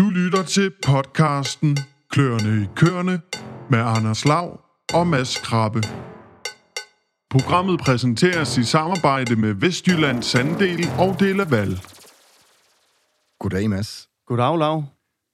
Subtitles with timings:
[0.00, 1.78] Du lytter til podcasten
[2.10, 3.20] Klørende i Kørende
[3.70, 4.60] med Anders Lav
[4.94, 5.82] og Mads Krabbe.
[7.30, 11.80] Programmet præsenteres i samarbejde med Vestjyllands Sanddel og Delaval.
[13.38, 14.08] Goddag, Mads.
[14.26, 14.84] Goddag, Lav.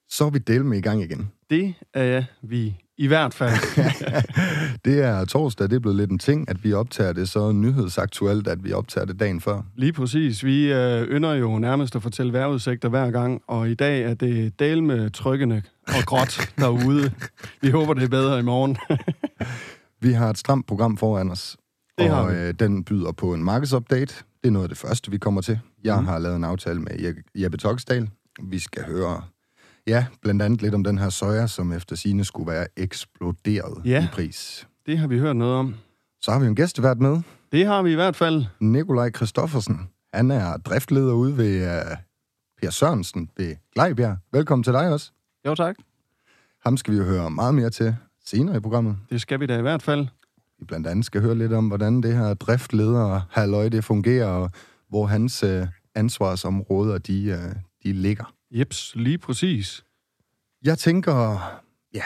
[0.09, 1.33] Så er vi del med i gang igen.
[1.51, 3.52] Det er vi i hvert fald.
[4.84, 8.48] det er torsdag, det er blevet lidt en ting, at vi optager det så nyhedsaktuelt,
[8.48, 9.62] at vi optager det dagen før.
[9.76, 10.45] Lige præcis.
[10.45, 14.59] Vi øh, ynder jo nærmest at fortælle vejrudsigter hver gang, og i dag er det
[14.59, 17.12] del med trykkende og gråt derude.
[17.62, 18.77] Vi håber, det er bedre i morgen.
[20.09, 21.56] vi har et stramt program foran os,
[21.98, 24.15] Det har og øh, den byder på en markedsupdate.
[24.42, 25.59] Det er noget af det første, vi kommer til.
[25.84, 26.06] Jeg Mhm.
[26.06, 28.09] har lavet en aftale med Je- Jeppe Toksdal.
[28.42, 29.23] Vi skal høre,
[29.86, 34.04] ja, blandt andet lidt om den her soja, som efter sine skulle være eksploderet Ja.
[34.04, 34.68] i pris.
[34.86, 35.74] Det har vi hørt noget om.
[36.20, 37.20] Så har vi en gæstevært med,
[37.52, 38.45] Det har vi i hvert fald.
[38.60, 39.80] Nikolaj Kristoffersen.
[40.14, 41.96] Han er driftleder ude ved uh,
[42.62, 44.16] Per Sørensen ved Glejbjerg.
[44.32, 45.12] Velkommen til dig også.
[45.46, 45.76] Jo, tak.
[46.65, 48.96] Ham skal vi jo høre meget mere til senere i programmet.
[49.10, 50.06] Det skal vi da i hvert fald.
[50.59, 54.50] Vi blandt andet skal høre lidt om, hvordan det her driftleder halløj det fungerer, og
[54.88, 55.50] hvor hans uh,
[55.95, 58.32] ansvarsområder de, uh, de ligger.
[58.51, 59.85] Jeps, lige præcis.
[60.65, 61.39] Jeg tænker,
[61.95, 62.02] ja,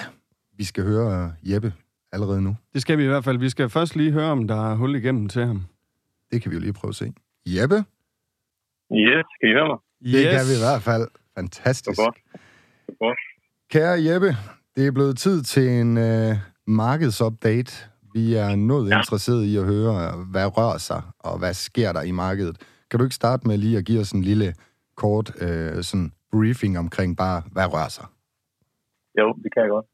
[0.57, 1.73] vi skal høre Jeppe
[2.13, 2.57] allerede nu.
[2.75, 3.39] Det skal vi i hvert fald.
[3.39, 5.63] Vi skal først lige høre, om der er hul igennem til ham.
[6.33, 7.13] Det kan vi jo lige prøve at se.
[7.47, 7.85] Jeppe,
[8.93, 9.79] Yes, kan I høre mig?
[10.15, 11.09] det kan vi i hvert fald.
[11.39, 11.97] Fantastisk.
[11.97, 12.17] Så godt.
[12.87, 13.19] Så godt.
[13.71, 14.37] Kære Jeppe,
[14.77, 17.73] det er blevet tid til en øh, markedsupdate.
[18.15, 18.91] Vi er noget.
[18.91, 18.99] Ja.
[18.99, 22.57] interesseret i at høre, hvad rører sig, og hvad sker der i markedet.
[22.91, 24.55] Kan du ikke starte med lige at give os en lille
[24.97, 28.07] kort øh, sådan briefing omkring bare, hvad rører sig?
[29.21, 29.89] Jo, det kan jeg godt.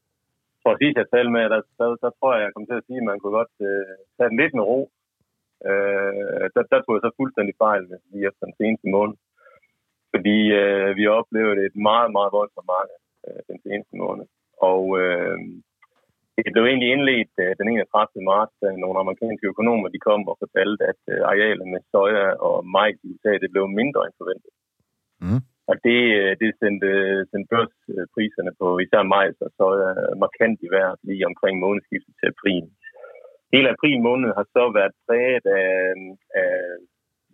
[0.62, 2.81] For at sige, at jeg talte med, der, der, der tror jeg, jeg kom til
[2.81, 4.81] at sige, at man kunne godt øh, tage den lidt med ro.
[5.70, 9.17] Øh, der, der tog jeg så fuldstændig fejl lige efter den seneste måned.
[10.12, 14.27] Fordi øh, vi oplevede et meget, meget voldsomt marked øh, den seneste måned.
[14.71, 15.39] Og øh,
[16.44, 18.25] det blev egentlig indledt øh, den 31.
[18.31, 22.55] marts, da nogle amerikanske økonomer de kom og fortalte, at øh, arealet med soja og
[22.75, 24.53] majs i USA det blev mindre end forventet.
[25.25, 25.43] Mm.
[25.71, 26.91] Og det, øh, det sendte,
[27.31, 32.32] sendte børspriserne på især majs og soja øh, markant i vejret lige omkring månedsskiftet til
[32.34, 32.65] april.
[33.54, 35.75] Hele april måned har så været præget af,
[36.43, 36.53] af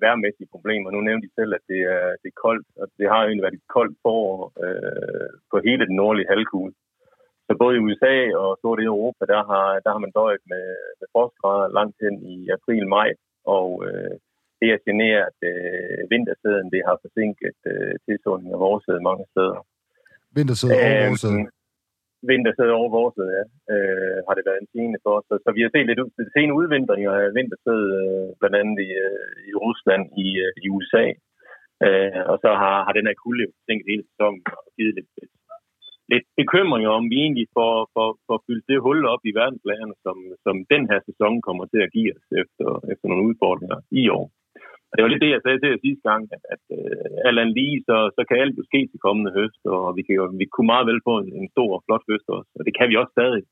[0.05, 0.89] værmæssige problemer.
[0.91, 3.47] Nu nævnte de selv, at det er, det er koldt, og det har jo egentlig
[3.47, 6.75] været et koldt forår øh, på hele den nordlige halvkugle.
[7.47, 10.67] Så både i USA og stort i Europa, der har, der har man døjet med,
[11.01, 13.11] med frostgrader langt hen i april-maj,
[13.57, 14.15] og øh,
[14.63, 19.59] det er generet, at øh, vintersæden det har forsinket øh, tilsåningen af vores mange steder.
[20.39, 21.41] Vintersæde og Øhm, oversæde.
[22.31, 25.27] Vintersæde over vores, ja, øh, har det været en scene for os.
[25.29, 28.77] Så, så vi har set lidt ud, det sene udvintring af vintersæde, øh, blandt andet
[28.87, 31.05] i, øh, i Rusland, i, øh, i USA.
[31.87, 35.35] Øh, og så har, har den her kulde forsinket hele sæsonen og givet lidt, lidt,
[36.13, 40.17] lidt bekymringer om, vi egentlig får, får, får fyldt det hul op i verdenslagerne, som,
[40.45, 44.27] som den her sæson kommer til at give os efter, efter nogle udfordringer i år.
[44.93, 47.53] Og det var lidt det, jeg sagde til jer sidste gang, at, at uh, alt
[47.61, 50.47] lige, så, så kan alt jo ske til kommende høst, og vi, kan jo, vi
[50.53, 53.01] kunne meget vel få en, en stor og flot høst også, og det kan vi
[53.01, 53.43] også stadig.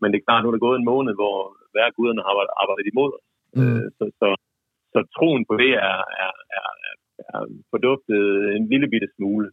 [0.00, 1.36] Men det er klart, nu er der gået en måned, hvor
[1.74, 3.26] hver guderne har arbejdet- imod os.
[3.56, 3.62] Mm.
[3.62, 3.82] Mm.
[3.98, 4.28] Så, så,
[4.92, 6.70] så troen på det er, er, er,
[7.28, 8.22] er, forduftet
[8.56, 9.48] en lille bitte smule.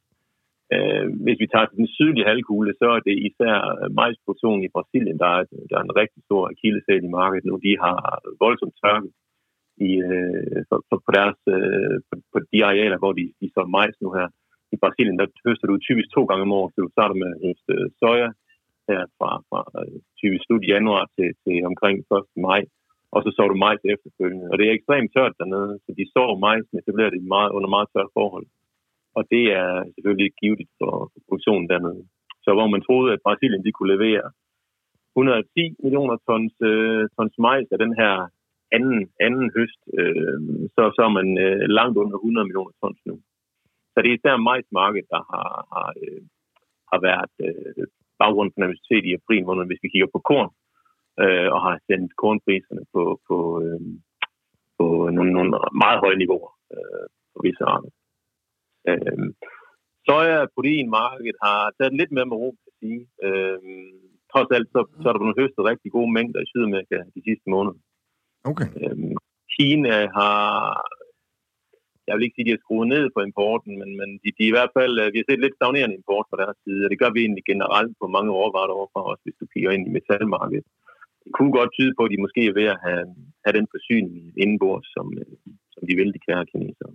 [0.75, 3.55] Uh, hvis vi tager til den sydlige halvkugle, så er det især
[3.99, 7.55] majsproduktionen i Brasilien, der er, der er en rigtig stor akillesæl i markedet nu.
[7.67, 7.97] De har
[8.43, 9.09] voldsomt tørke
[9.87, 13.61] i, øh, så, på, på, deres, øh, på, på de arealer, hvor de, de så
[13.75, 14.27] majs nu her.
[14.73, 17.41] I Brasilien, der høster du typisk to gange om året, så du starter med at
[17.45, 18.29] høste øh, soja
[18.89, 22.45] her fra, fra øh, typisk slut januar til, til omkring 1.
[22.47, 22.61] maj,
[23.13, 24.49] og så sår du majs efterfølgende.
[24.51, 27.89] Og det er ekstremt tørt dernede, så de sår majsen, etablerer det meget, under meget
[27.93, 28.47] tørt forhold.
[29.17, 32.03] Og det er selvfølgelig givet for, for produktionen dernede.
[32.45, 34.25] Så hvor man troede, at Brasilien de kunne levere
[35.17, 38.13] 110 millioner tons, øh, tons majs af den her
[38.75, 40.39] anden, anden høst, øh,
[40.75, 43.15] så, så er man øh, langt under 100 millioner tons nu.
[43.91, 46.21] Så det er især majsmarkedet, der har, har, øh,
[46.91, 47.87] har været øh,
[48.21, 50.51] baggrunden for nervøsitet i april måned, hvis vi kigger på korn,
[51.23, 53.81] øh, og har sendt kornpriserne på, på, øh,
[54.77, 54.85] på
[55.15, 55.49] nogle, nogle
[55.83, 57.91] meget høje niveauer øh, på visse arter.
[58.89, 59.27] Øh,
[60.07, 63.01] soja og proteinmarkedet har taget den lidt mere med ro, kan sige.
[63.25, 63.59] Øh,
[64.31, 67.47] trods alt, så, så er der blevet høstet rigtig gode mængder i Sydamerika de sidste
[67.55, 67.79] måneder.
[68.51, 68.67] Okay.
[68.83, 69.15] Øhm,
[69.55, 70.37] Kina har,
[72.07, 74.43] jeg vil ikke sige, at de har skruet ned på importen, men, men de, de
[74.45, 76.89] er i hvert fald, øh, vi har set lidt stagnerende import fra deres side, og
[76.91, 79.95] det gør vi egentlig generelt på mange råvarer overfra også, hvis du kigger ind i
[79.97, 80.67] metalmarkedet.
[81.23, 83.03] Det kunne godt tyde på, at de måske er ved at have,
[83.45, 85.33] have den forsyning indenbords, som, øh,
[85.73, 86.91] som de vil, de kære kinesere.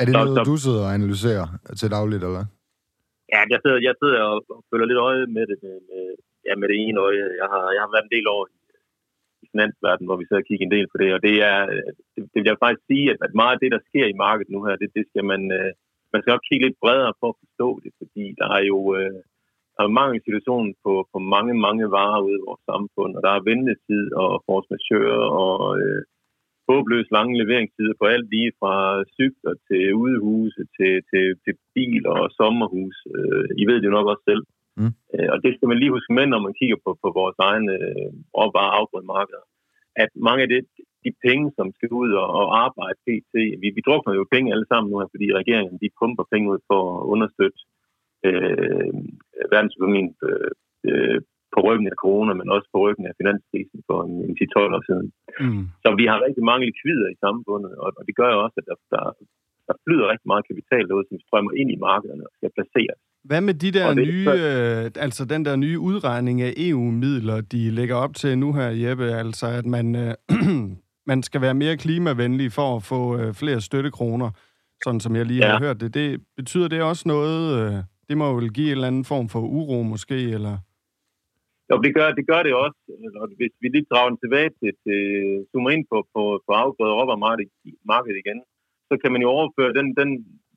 [0.00, 1.46] Er det Så- noget, så- du sidder og analyserer
[1.80, 2.44] til dagligt, eller?
[3.34, 4.36] Ja, jeg sidder, jeg sidder og,
[4.70, 5.58] følger lidt øje med det,
[5.90, 6.04] med,
[6.48, 7.24] ja, med det ene øje.
[7.40, 8.56] Jeg har, jeg har været en del år i
[9.56, 12.20] finansverdenen, hvor vi sidder og kigger en del på det, og det er, øh, det,
[12.32, 14.76] det vil jeg faktisk sige, at, meget af det, der sker i markedet nu her,
[14.82, 15.70] det, det skal man, øh,
[16.12, 19.18] man skal nok kigge lidt bredere for at forstå det, fordi der er jo, øh,
[19.76, 23.32] der er mange situationer på, på mange, mange varer ude i vores samfund, og der
[23.34, 26.02] er ventetid og force majeure og øh,
[26.68, 28.74] håbløs lange leveringstider på alt lige fra
[29.16, 32.96] cykler til udehuse til, til, til biler og sommerhus.
[33.16, 34.42] Øh, I ved det jo nok også selv.
[34.80, 34.92] Mm.
[35.14, 37.72] Øh, og det skal man lige huske med, når man kigger på, på vores egne
[37.88, 38.46] øh, og
[38.80, 39.44] afgrødmarkeder.
[40.02, 40.62] At mange af det,
[41.04, 43.34] de penge, som skal ud og, og arbejde pt.
[43.62, 46.60] Vi, vi drukner jo penge alle sammen nu her, fordi regeringen de pumper penge ud
[46.70, 47.58] for at understøtte
[48.28, 48.92] øh,
[49.52, 50.50] verdensøkonomien øh,
[50.88, 51.18] øh,
[51.54, 54.84] på ryggen af corona, men også på ryggen af finanskrisen for en, en 10-12 år
[54.90, 55.08] siden.
[55.44, 55.64] Mm.
[55.82, 58.66] Så vi har rigtig mange likvider i samfundet, og, og det gør jo også, at
[58.70, 59.02] der, der,
[59.68, 63.00] der flyder rigtig meget kapital derude, som strømmer ind i markederne og skal placeres.
[63.28, 67.70] Hvad med de der det, nye, øh, altså den der nye udregning af EU-midler, de
[67.70, 70.14] lægger op til nu her, Jeppe, altså at man, øh,
[71.10, 74.30] man skal være mere klimavenlig for at få øh, flere støttekroner,
[74.84, 75.50] sådan som jeg lige ja.
[75.50, 75.94] har hørt det.
[75.94, 76.20] det.
[76.36, 77.74] Betyder det også noget, øh,
[78.08, 80.54] det må vel give en eller anden form for uro måske, eller?
[81.70, 82.80] Jo, det gør det, gør det også.
[83.20, 85.00] Og hvis vi lige drager den tilbage til, til
[85.50, 88.38] zoomer ind på, på, på afgrøde og råvarmarkedet igen,
[88.88, 90.10] så kan man jo overføre den, den,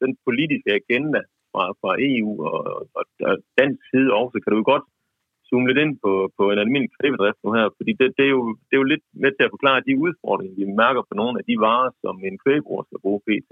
[0.04, 2.60] den politiske agenda fra, fra EU og,
[2.98, 4.86] og, og dansk side også, kan du jo godt
[5.48, 8.44] zoome lidt ind på, på en almindelig kvæbedrift nu her, fordi det, det, er jo,
[8.68, 11.46] det er jo lidt med til at forklare de udfordringer, vi mærker på nogle af
[11.50, 13.52] de varer, som en kvæbruger skal bruge pt.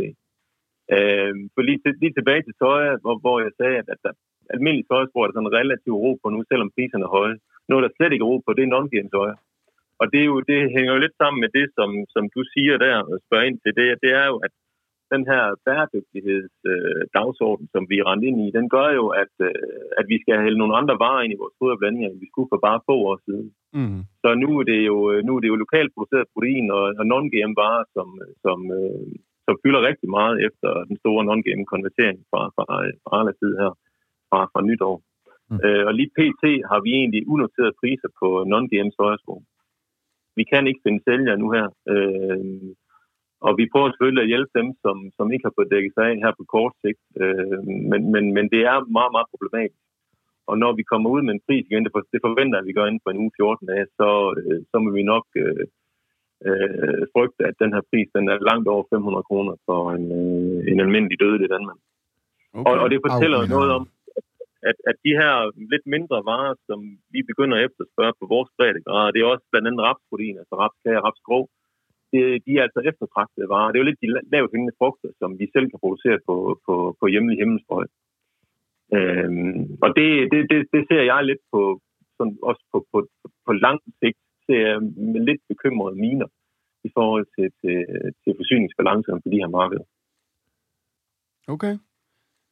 [0.96, 4.14] Øh, for lige, til, lige tilbage til soja, hvor, hvor jeg sagde, at, at der,
[4.54, 7.36] almindelig sojaspor er der sådan relativt ro på nu, selvom priserne er høje.
[7.70, 9.36] Noget, der slet ikke ro på, det er non soja.
[10.02, 12.76] Og det, er jo, det hænger jo lidt sammen med det, som, som du siger
[12.86, 13.72] der og spørger ind til.
[13.80, 14.54] Det, det er jo, at
[15.14, 20.06] den her bæredygtighedsdagsorden, øh, som vi er ind i, den gør jo, at, øh, at
[20.12, 22.86] vi skal hælde nogle andre varer ind i vores foderblandinger, end vi skulle for bare
[22.90, 23.48] få år siden.
[23.78, 24.00] Mm.
[24.22, 27.54] Så nu er, det jo, nu er det jo lokalt produceret protein og, og non-GM
[27.62, 28.08] varer, som,
[28.46, 29.08] som, øh,
[29.46, 32.64] som fylder rigtig meget efter den store non-GM konvertering fra, fra,
[33.04, 33.72] fra Arla tid her,
[34.30, 34.96] fra, fra nytår.
[35.52, 35.60] Mm.
[35.66, 36.44] Øh, og lige pt.
[36.72, 39.34] har vi egentlig unoterede priser på non-GM sojasko.
[40.40, 41.68] Vi kan ikke finde sælgere nu her.
[41.94, 42.40] Øh,
[43.46, 46.16] og vi prøver selvfølgelig at hjælpe dem, som, som ikke har fået dækket sig af
[46.26, 47.04] her på kort sigt.
[47.22, 47.60] Øh,
[47.92, 49.82] men, men, men det er meget, meget problematisk.
[50.50, 52.76] Og når vi kommer ud med en pris igen, det, for, det forventer at vi
[52.78, 55.66] gør inden for en uge 14 dage, så, øh, så må vi nok øh,
[56.48, 60.72] øh, frygte, at den her pris den er langt over 500 kroner for en, øh,
[60.72, 61.80] en almindelig dødelig landmand.
[62.54, 62.68] Okay.
[62.70, 63.54] Og, og det fortæller okay.
[63.56, 63.84] noget om,
[64.70, 65.34] at, at de her
[65.74, 66.80] lidt mindre varer, som
[67.16, 71.00] vi begynder at efterspørge på vores breddegrader, det er også blandt andet rapsprotein, altså rapskage
[71.00, 71.44] og rapsgrov,
[72.12, 73.70] det, de er altså eftertragtede varer.
[73.70, 76.76] Det er jo lidt de lavt hængende frugter, som vi selv kan producere på, på,
[77.00, 77.88] på hjemlig himmelsbrød.
[78.98, 81.62] Øhm, og det, det, det, det ser jeg lidt på,
[82.18, 82.98] sådan også på, på,
[83.46, 84.80] på lang sigt, ser jeg
[85.14, 86.30] med lidt bekymrede miner
[86.88, 87.78] i forhold til, til,
[88.24, 89.88] til forsyningsbalancerne på de her markeder.
[91.56, 91.76] Okay.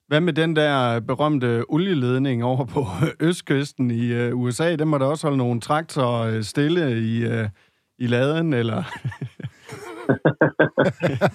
[0.08, 2.82] Hvad med den der berømte olieledning over på
[3.30, 4.76] østkysten i øh, USA?
[4.76, 7.50] Den må der også holde nogle traktorer øh, stille i, øh,
[8.04, 8.82] i laden, eller?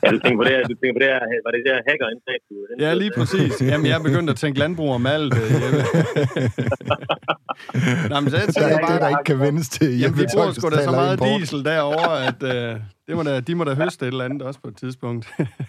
[0.03, 2.57] ja, du tænker på det, du tænker på det her, var det der hacker du
[2.85, 3.53] Ja, lige præcis.
[3.71, 5.33] Jamen, jeg er begyndt at tænke landbrug om alt.
[5.43, 5.51] Øh,
[8.13, 8.93] Nej, men så jeg tænker bare...
[8.93, 9.91] Det, der ikke kan vendes til.
[10.01, 12.73] Jamen, vi bruger sgu da så meget diesel derovre, at uh,
[13.07, 15.23] det må da, de må da høste et eller andet også på et tidspunkt.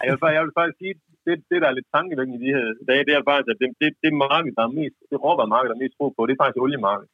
[0.08, 0.94] jeg, vil, jeg vil faktisk sige,
[1.26, 3.70] det, det der er lidt tankevækkende i de her dage, det er faktisk, at det,
[3.82, 6.42] det, det marked, der er mest, det råvarmarked, der er mest tro på, det er
[6.44, 7.12] faktisk oliemarkedet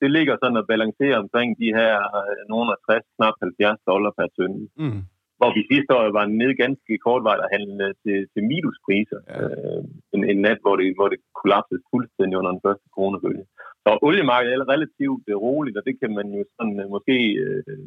[0.00, 4.12] det ligger sådan og balancerer omkring de her øh, nogle af 60, knap 70 dollar
[4.18, 4.62] per tønde.
[4.82, 5.02] Mm.
[5.40, 9.20] Hvor vi sidste år var nede ganske kort vej der handlede til, til minuspriser.
[9.28, 9.38] Ja.
[9.44, 9.82] Øh,
[10.14, 13.44] en, en nat, hvor det, hvor det kollapsede fuldstændig under den første coronabølge.
[13.84, 17.16] Så oliemarkedet er relativt øh, roligt, og det kan man jo sådan øh, måske...
[17.44, 17.82] Øh,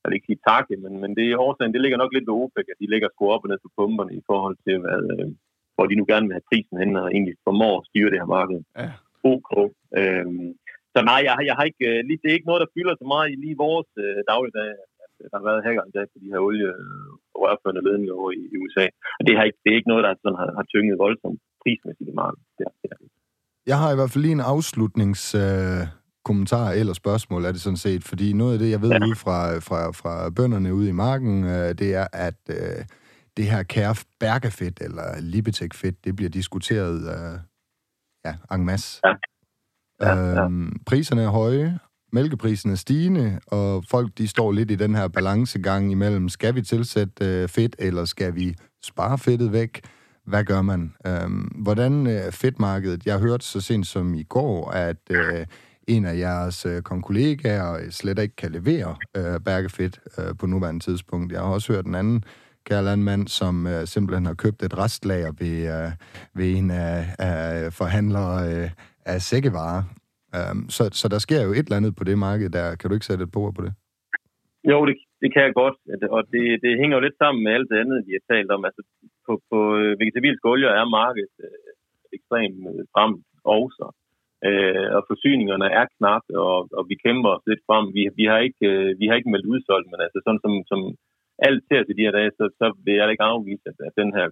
[0.00, 2.40] jeg vil ikke sige takke, men, men det er årsagen, det ligger nok lidt ved
[2.42, 5.02] OPEC, at de ligger og skruer op og ned på pumperne i forhold til, hvad,
[5.12, 5.26] øh,
[5.74, 8.34] hvor de nu gerne vil have prisen hen, og egentlig formår at styre det her
[8.38, 8.60] marked.
[8.80, 8.90] Ja.
[9.32, 9.50] OK.
[10.00, 10.26] Øh,
[10.94, 13.06] så nej, jeg, jeg har ikke, øh, lige, det er ikke noget, der fylder så
[13.14, 14.70] meget i lige vores øh, dagligdag,
[15.22, 16.70] at der har været hackerangreb på de her olie
[17.42, 18.86] rørførende ledninger over i, i USA.
[19.18, 22.08] Og det, har ikke, det er ikke noget, der sådan har, har tynget voldsomt prismæssigt
[22.12, 22.46] i markedet.
[22.58, 22.98] Det, det er.
[23.70, 25.22] Jeg har i hvert fald lige en afslutnings...
[25.44, 25.82] Øh
[26.24, 29.06] kommentar eller spørgsmål er det sådan set, fordi noget af det, jeg ved ja.
[29.06, 32.84] ude fra, fra, fra bønderne ude i marken, øh, det er, at øh,
[33.36, 37.36] det her kærf bærkefedt eller libetek fedt, det bliver diskuteret øh,
[38.26, 39.00] ja, en masse.
[39.06, 39.14] Ja.
[40.00, 40.44] Ja, ja.
[40.44, 41.78] Øhm, priserne er høje,
[42.12, 46.62] mælkeprisen er stigende, og folk de står lidt i den her balancegang imellem, skal vi
[46.62, 49.80] tilsætte øh, fedt, eller skal vi spare fedtet væk?
[50.30, 50.94] hvad gør man?
[51.06, 53.06] Øhm, hvordan øh, fedtmarkedet?
[53.06, 55.46] Jeg hørte så sent som i går, at øh,
[55.88, 60.84] en af jeres øh, kollegaer øh, slet ikke kan levere øh, bærkefedt øh, på nuværende
[60.84, 61.32] tidspunkt.
[61.32, 62.24] Jeg har også hørt en anden
[62.64, 65.92] kære landmand, som øh, simpelthen har købt et restlager ved, øh,
[66.34, 68.70] ved en af, af forhandlere øh,
[69.06, 69.82] af sækkevarer.
[70.38, 72.76] Um, så, så der sker jo et eller andet på det marked der.
[72.76, 73.72] Kan du ikke sætte et på på det?
[74.70, 75.76] Jo, det, det kan jeg godt,
[76.16, 78.64] og det, det hænger jo lidt sammen med alt det andet, vi har talt om.
[78.68, 78.82] Altså,
[79.26, 81.70] på, på øh, vegetabilske olier er markedet øh,
[82.16, 82.84] ekstremt øh,
[83.58, 83.84] også,
[84.48, 87.84] øh, og forsyningerne er knap, og, og vi kæmper os lidt frem.
[87.96, 90.80] Vi, vi, har ikke, øh, vi har ikke meldt udsolgt, men altså sådan som, som
[91.48, 94.10] alt ser til de her dage, så, så vil jeg ikke afvise, at, at den
[94.16, 94.26] her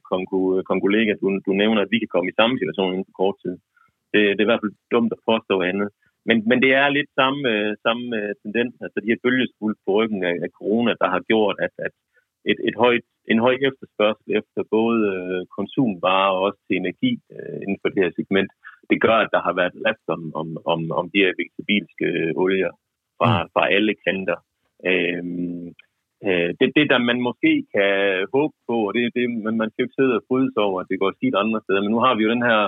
[0.71, 3.37] kongolega, øh, du, du nævner, at vi kan komme i samme situation inden for kort
[3.45, 3.57] tid.
[4.13, 5.89] Det, det er i hvert fald dumt at påstå andet.
[6.29, 9.91] Men, men det er lidt samme, øh, samme øh, tendens, altså de her bølgeskuld på
[9.99, 11.95] ryggen af, af corona, der har gjort, at, at
[12.51, 17.57] et, et højt, en høj efterspørgsel efter både øh, konsumvarer og også til energi øh,
[17.63, 18.51] inden for det her segment,
[18.91, 22.33] det gør, at der har været last om, om, om, om de her vegetabilske øh,
[22.43, 22.73] olier
[23.19, 23.49] fra, mm.
[23.55, 24.39] fra alle kanter.
[24.91, 25.67] Øhm,
[26.27, 27.93] øh, det, det, der man måske kan
[28.35, 30.79] håbe på, og det, det man, man skal jo ikke sidde og fryde sig over,
[30.81, 32.61] at det går skidt andre steder, men nu har vi jo den her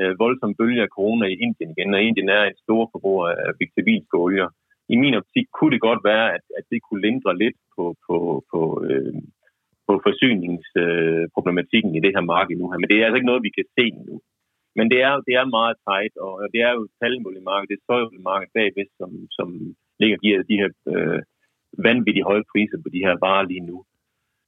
[0.00, 3.50] øh, voldsom bølge af corona i Indien igen, og Indien er et stort forbruger af
[3.60, 4.48] vegetabilske olier.
[4.88, 8.16] I min optik kunne det godt være, at, at det kunne lindre lidt på, på,
[8.50, 9.14] på, øh,
[9.86, 12.78] på forsyningsproblematikken øh, i det her marked nu her.
[12.78, 14.16] Men det er altså ikke noget, vi kan se nu.
[14.78, 17.86] Men det er, det er meget tight, og det er jo et palmoliemarked, det er
[17.88, 19.48] sojaoliemarked bagved, som, som
[20.00, 21.20] ligger de her, de her øh,
[21.88, 23.78] vanvittigt høje priser på de her varer lige nu.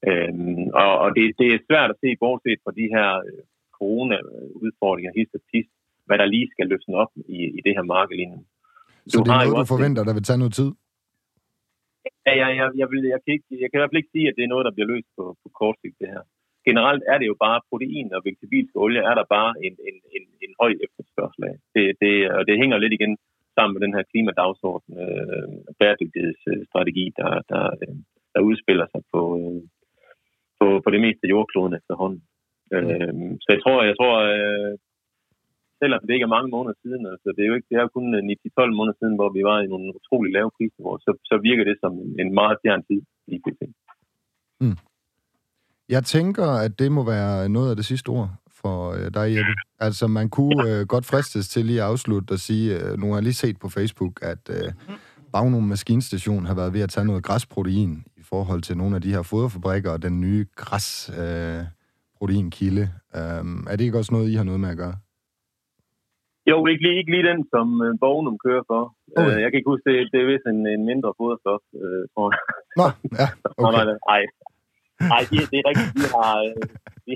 [0.09, 3.43] Øhm, og og det, det er svært at se, bortset fra de her øh,
[3.81, 5.73] corona-udfordringer, hist og pist,
[6.07, 8.41] hvad der lige skal løsne op i, i det her marked lige nu.
[9.13, 10.71] Så det er noget, du forventer, der vil tage noget tid?
[12.27, 14.29] Ja, jeg, jeg, jeg, vil, jeg, kan ikke, jeg kan i hvert fald ikke sige,
[14.29, 16.23] at det er noget, der bliver løst på, på kort sigt, det her.
[16.69, 20.25] Generelt er det jo bare protein og vegetabilsk olie, er der bare en, en, en,
[20.45, 21.57] en høj efterspørgsel af.
[21.75, 23.13] Det, det, og det hænger lidt igen
[23.57, 25.49] sammen med den her klimadagsorden, øh,
[25.81, 27.97] bæredygtighedsstrategi, der, der, øh,
[28.35, 29.61] der udspiller sig på, øh,
[30.59, 32.21] på, på det meste af jordkloden efterhånden.
[32.75, 34.73] Øh, så jeg tror, jeg tror øh,
[35.81, 38.07] selvom det ikke er mange måneder siden, altså det er jo ikke, det er kun
[38.15, 41.77] 9-12 måneder siden, hvor vi var i nogle utrolig lave prisniveauer, så, så virker det
[41.83, 43.01] som en, en meget fjern tid
[43.35, 43.61] i pt.
[44.61, 44.79] Mm.
[45.89, 48.31] Jeg tænker, at det må være noget af det sidste ord
[48.61, 49.55] for øh, dig, Jeppe.
[49.79, 53.15] Altså, man kunne øh, godt fristes til lige at afslutte og sige, øh, nu har
[53.15, 54.73] jeg lige set på Facebook, at øh,
[55.33, 59.13] Bagnum Maskinstation har været ved at tage noget græsprotein i forhold til nogle af de
[59.15, 61.11] her foderfabrikker og den nye græs...
[61.19, 61.65] Øh,
[62.27, 62.85] proteinkilde.
[63.21, 64.97] Um, er det ikke også noget, I har noget med at gøre?
[66.51, 68.83] Jo, ikke lige, ikke lige den, som uh, Bognum kører for.
[69.19, 69.37] Okay.
[69.37, 72.27] Uh, jeg kan ikke huske, det, det er vist en, en mindre foderstof, uh, tror
[72.33, 72.41] jeg.
[72.81, 72.87] Nå,
[73.21, 73.29] ja,
[73.67, 73.85] okay.
[74.11, 74.23] Nej,
[75.13, 75.95] Nej det, det er rigtigt.
[76.03, 76.65] Vi har, uh,
[77.07, 77.15] vi,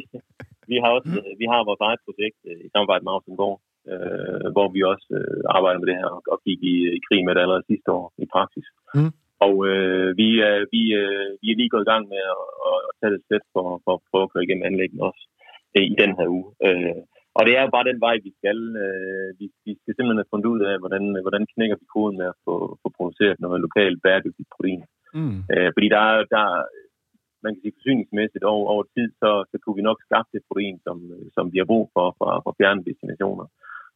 [0.71, 3.59] vi har også vi har vores eget projekt uh, i samarbejde med Gård,
[3.93, 7.21] uh, hvor vi også uh, arbejder med det her og, og gik i, i krig
[7.25, 8.67] med det allerede sidste år i praksis.
[8.97, 9.13] Mm.
[9.47, 12.45] Og øh, vi, er, vi, øh, vi er lige gået i gang med at,
[12.89, 15.23] at tage det sæt for, for at prøve at køre igennem anlæggene også
[15.77, 16.49] øh, i den her uge.
[16.67, 17.01] Øh,
[17.37, 18.59] og det er jo bare den vej, vi skal.
[18.85, 22.29] Øh, vi, vi skal simpelthen have fundet ud af, hvordan, hvordan knækker vi koden med
[22.33, 24.83] at få, få produceret noget lokalt bæredygtigt protein.
[25.19, 25.39] Mm.
[25.53, 26.47] Øh, fordi der er, der,
[27.45, 30.77] man kan sige forsyningsmæssigt over, over tid, så, så kunne vi nok skaffe det protein,
[30.87, 30.97] som,
[31.37, 33.47] som vi har brug for fra, fra fjerne destinationer.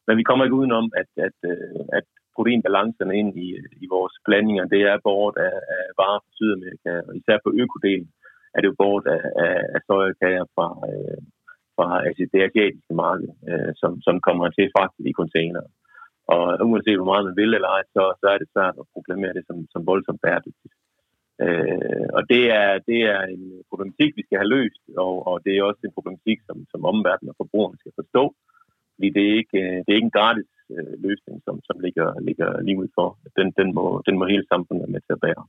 [0.06, 3.48] Men vi kommer ikke udenom, at, at, øh, at proteinbalancerne ind i,
[3.84, 8.08] i vores blandinger, det er båret af, af varer fra Sydamerika, og især på økodelen
[8.54, 11.20] er det jo båret af, af, af sojakager fra, øh,
[11.76, 15.62] fra altså det asiatiske marked, øh, som, som kommer til faktisk i container.
[16.34, 19.36] Og uanset hvor meget man vil eller ej, så, så er det svært at proklamere
[19.36, 20.74] det som, som voldsomt bæredygtigt.
[21.44, 25.52] Øh, og det er, det er en problematik, vi skal have løst, og, og det
[25.52, 28.24] er også en problematik, som, som omverdenen og forbrugerne skal forstå.
[28.94, 32.08] Fordi det er ikke, øh, det er ikke en gratis øh, løsning, som, som ligger,
[32.28, 33.08] ligger lige ud for.
[33.38, 35.44] Den, den, må, den må hele samfundet være med til at bære.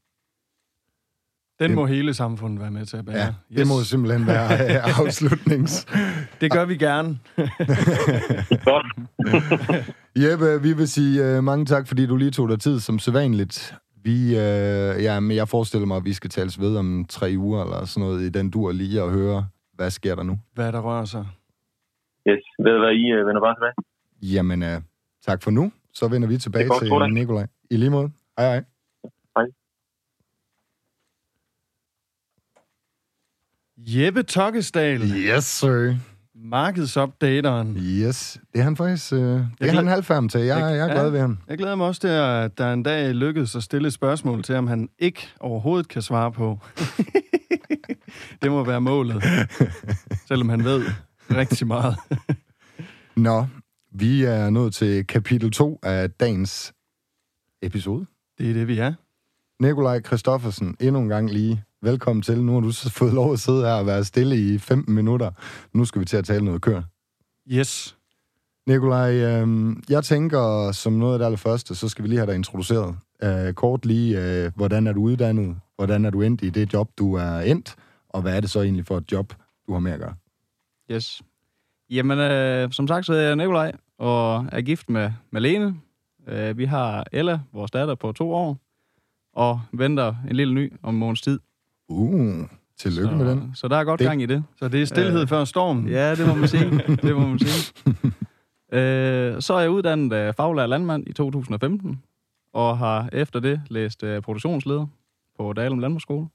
[1.60, 3.18] Den det, må hele samfundet være med til at bære.
[3.18, 3.58] Ja, yes.
[3.58, 5.74] det må simpelthen være øh, afslutnings.
[6.42, 7.10] det gør vi gerne.
[8.70, 8.88] Godt.
[10.24, 13.74] Jeppe, vi vil sige uh, mange tak, fordi du lige tog dig tid som sædvanligt.
[14.04, 17.64] Vi, uh, ja, men jeg forestiller mig, at vi skal tales ved om tre uger
[17.64, 20.40] eller sådan noget i den dur lige og høre, hvad sker der nu?
[20.54, 21.26] Hvad der rører sig.
[22.30, 23.76] Yes, ved du hvad I uh, vender bare tilbage?
[24.36, 24.82] Jamen, uh,
[25.26, 25.72] Tak for nu.
[25.94, 27.48] Så vender vi tilbage til Nikolaj.
[27.70, 28.12] I lige måde.
[28.38, 28.64] Hej hej.
[29.38, 29.46] Hej.
[33.78, 35.02] Jeppe Tokkesdal.
[35.02, 35.96] Yes, sir.
[36.36, 37.78] Markedsopdateren.
[37.78, 40.42] Yes, det er han faktisk, øh, det er han halvfærm til.
[40.42, 41.38] Jeg, jeg, jeg er glad ved ham.
[41.48, 44.56] Jeg glæder mig også til, at der en dag lykkedes at stille et spørgsmål til,
[44.56, 46.60] om han ikke overhovedet kan svare på.
[48.42, 49.24] det må være målet,
[50.28, 50.86] selvom han ved,
[51.32, 51.96] rigtig meget.
[53.16, 53.46] Nå,
[54.00, 56.74] vi er nået til kapitel 2 af dagens
[57.62, 58.06] episode.
[58.38, 58.94] Det er det, vi er.
[59.60, 61.64] Nikolaj Kristoffersen, endnu en gang lige.
[61.82, 62.44] Velkommen til.
[62.44, 65.32] Nu har du så fået lov at sidde her og være stille i 15 minutter.
[65.74, 66.82] Nu skal vi til at tale noget kør.
[67.48, 67.98] Yes.
[68.68, 72.36] Nikolaj, øh, jeg tænker, som noget af det allerførste, så skal vi lige have dig
[72.36, 72.96] introduceret.
[73.24, 75.58] Øh, kort lige, øh, hvordan er du uddannet?
[75.76, 77.76] Hvordan er du endt i det job, du er endt?
[78.10, 79.34] Og hvad er det så egentlig for et job,
[79.68, 80.16] du har med at gøre?
[80.92, 81.22] Yes.
[81.90, 85.76] Jamen, øh, som sagt, så er jeg Nikolaj, og er gift med Malene.
[86.28, 88.58] Øh, vi har Ella, vores datter, på to år,
[89.34, 91.40] og venter en lille ny om en måneds tid.
[91.88, 92.46] Uh,
[92.78, 93.52] tillykke så, med den.
[93.56, 94.10] Så der er godt Det- det...
[94.12, 94.44] gang i det.
[94.60, 95.88] Så det er stillhed øh, før stormen.
[95.88, 96.70] Ja, det må man sige.
[97.04, 97.84] det må man sige.
[98.72, 102.02] øh, så er jeg uddannet øh, faglærer landmand i 2015,
[102.54, 104.86] og har efter det læst øh, produktionsleder
[105.40, 106.28] på Dalum Landbrugsskole.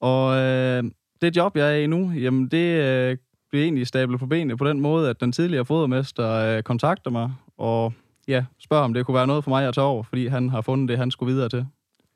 [0.00, 0.84] Og øh,
[1.20, 3.16] det job, jeg er i nu, jamen det øh,
[3.54, 7.32] bliver egentlig stablet på benene på den måde, at den tidligere fodermester øh, kontakter mig,
[7.58, 7.92] og
[8.28, 10.60] ja, spørger, om det kunne være noget for mig at tage over, fordi han har
[10.60, 11.66] fundet det, han skulle videre til.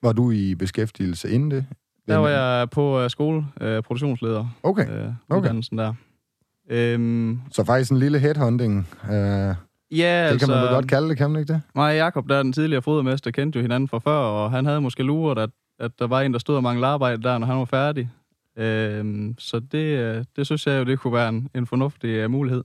[0.03, 1.67] Var du i beskæftigelse inden det?
[2.09, 5.41] Der var jeg på øh, skole, øh, produktionsleder, Okay, øh, Okay.
[5.41, 5.95] uddannelsen der.
[6.71, 8.89] Øhm, så faktisk en lille headhunting.
[9.09, 9.57] Det
[9.91, 11.63] ja, altså, kan man vel godt kalde det, kan man ikke det?
[11.75, 14.81] Og Jacob, der er den tidligere fodermester, kendte jo hinanden fra før, og han havde
[14.81, 17.57] måske luret, at, at der var en, der stod og manglede arbejde der, når han
[17.59, 18.11] var færdig.
[18.59, 22.31] Øhm, så det, øh, det synes jeg jo, det kunne være en, en fornuftig uh,
[22.31, 22.65] mulighed.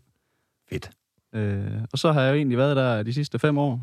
[0.69, 0.89] Fedt.
[1.35, 3.81] Øh, og så har jeg jo egentlig været der de sidste fem år.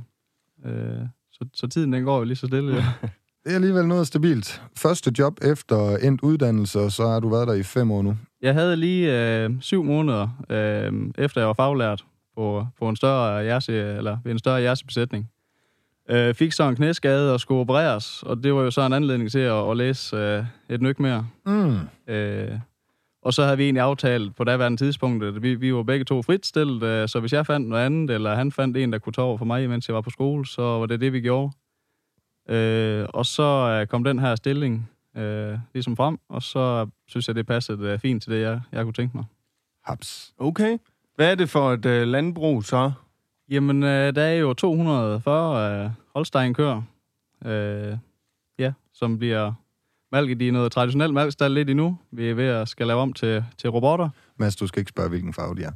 [0.65, 2.75] Øh, så, så tiden den går jo lige så stille.
[2.75, 2.83] Jo.
[3.45, 4.63] Det er alligevel noget stabilt.
[4.77, 8.17] Første job efter endt uddannelse, og så har du været der i fem år nu.
[8.43, 12.05] Jeg havde lige øh, syv måneder, øh, efter jeg var faglært
[12.37, 15.31] på, på en større jerse, eller ved en større jersebesætning.
[16.11, 19.31] Øh, fik så en knæskade og skulle opereres, og det var jo så en anledning
[19.31, 21.27] til at, at læse øh, et nyk mere.
[21.47, 21.79] Mm.
[22.07, 22.59] Øh,
[23.23, 26.23] og så havde vi egentlig aftalt på daværende tidspunkt, at vi, vi var begge to
[26.23, 29.25] fritstillet, øh, så hvis jeg fandt noget andet, eller han fandt en, der kunne tage
[29.25, 31.53] over for mig, mens jeg var på skole, så var det det, vi gjorde.
[32.49, 33.43] Øh, og så
[33.81, 37.99] øh, kom den her stilling øh, ligesom frem, og så synes jeg, det passede øh,
[37.99, 39.25] fint til det, jeg, jeg kunne tænke mig.
[39.85, 40.33] Haps.
[40.39, 40.79] Okay.
[41.17, 42.93] Hvad er det for et øh, landbrug så?
[43.51, 46.83] Jamen, øh, der er jo 240 øh, Holstein-køer,
[47.45, 47.97] øh,
[48.59, 49.53] ja, som bliver
[50.13, 51.99] malket i noget traditionelt malkstald lidt endnu.
[52.11, 54.09] Vi er ved at skal lave om til, til robotter.
[54.39, 55.71] Mads, du skal ikke spørge, hvilken farve de er.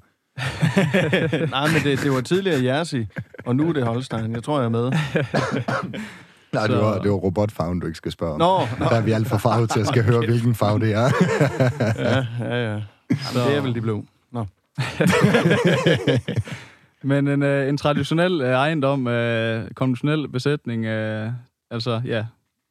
[1.50, 3.06] Nej, men det, det var tidligere Jersey,
[3.46, 4.34] og nu er det Holstein.
[4.34, 4.84] Jeg tror, jeg er med.
[6.52, 8.38] Nej, det var, det var robotfarven, du ikke skal spørge om.
[8.38, 8.84] Nå, nå.
[8.84, 11.10] Der er vi alt for farvet til at skal høre, hvilken farve det er.
[11.98, 12.82] Ja, ja, ja.
[13.10, 14.04] Jamen, det er vel de blå.
[14.32, 14.46] Nå.
[17.04, 21.30] Men en, øh, en traditionel øh, ejendom, øh, konventionel besætning, øh,
[21.70, 22.26] altså ja,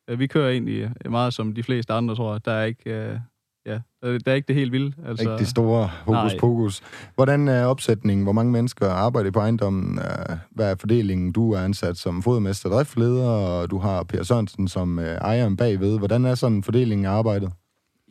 [0.10, 2.46] øh, vi kører egentlig meget som de fleste andre, tror jeg.
[2.46, 3.18] Der er ikke, øh,
[3.66, 4.94] ja, der, der er ikke det helt vilde.
[5.08, 6.82] Altså, Ikke de store hokus pokus.
[7.16, 8.24] Hvordan er opsætningen?
[8.24, 10.00] Hvor mange mennesker arbejder på ejendommen?
[10.00, 11.32] Øh, Hvad er fordelingen?
[11.32, 15.58] Du er ansat som fodermester og driftleder, og du har Per Sørensen som øh, ejeren
[15.58, 15.98] bagved.
[15.98, 17.52] Hvordan er sådan fordelingen af arbejdet?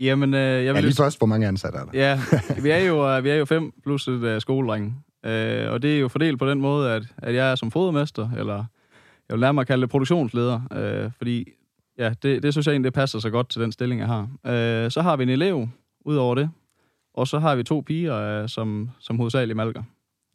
[0.01, 1.91] Jamen, øh, jeg Ja, vil lige først, hvor mange ansatte er der?
[1.99, 2.21] Ja,
[2.65, 5.05] vi er jo, øh, vi er jo fem plus et uh, skoledreng.
[5.27, 8.31] Uh, og det er jo fordelt på den måde, at, at jeg er som fodermester,
[8.37, 8.55] eller
[9.29, 10.61] jeg vil nærmere kalde det produktionsleder,
[11.07, 11.49] uh, fordi
[11.99, 14.21] ja, det, det synes jeg egentlig, det passer så godt til den stilling, jeg har.
[14.23, 15.69] Uh, så har vi en elev
[16.05, 16.51] ud over det,
[17.15, 19.83] og så har vi to piger, uh, som, som hovedsageligt malker.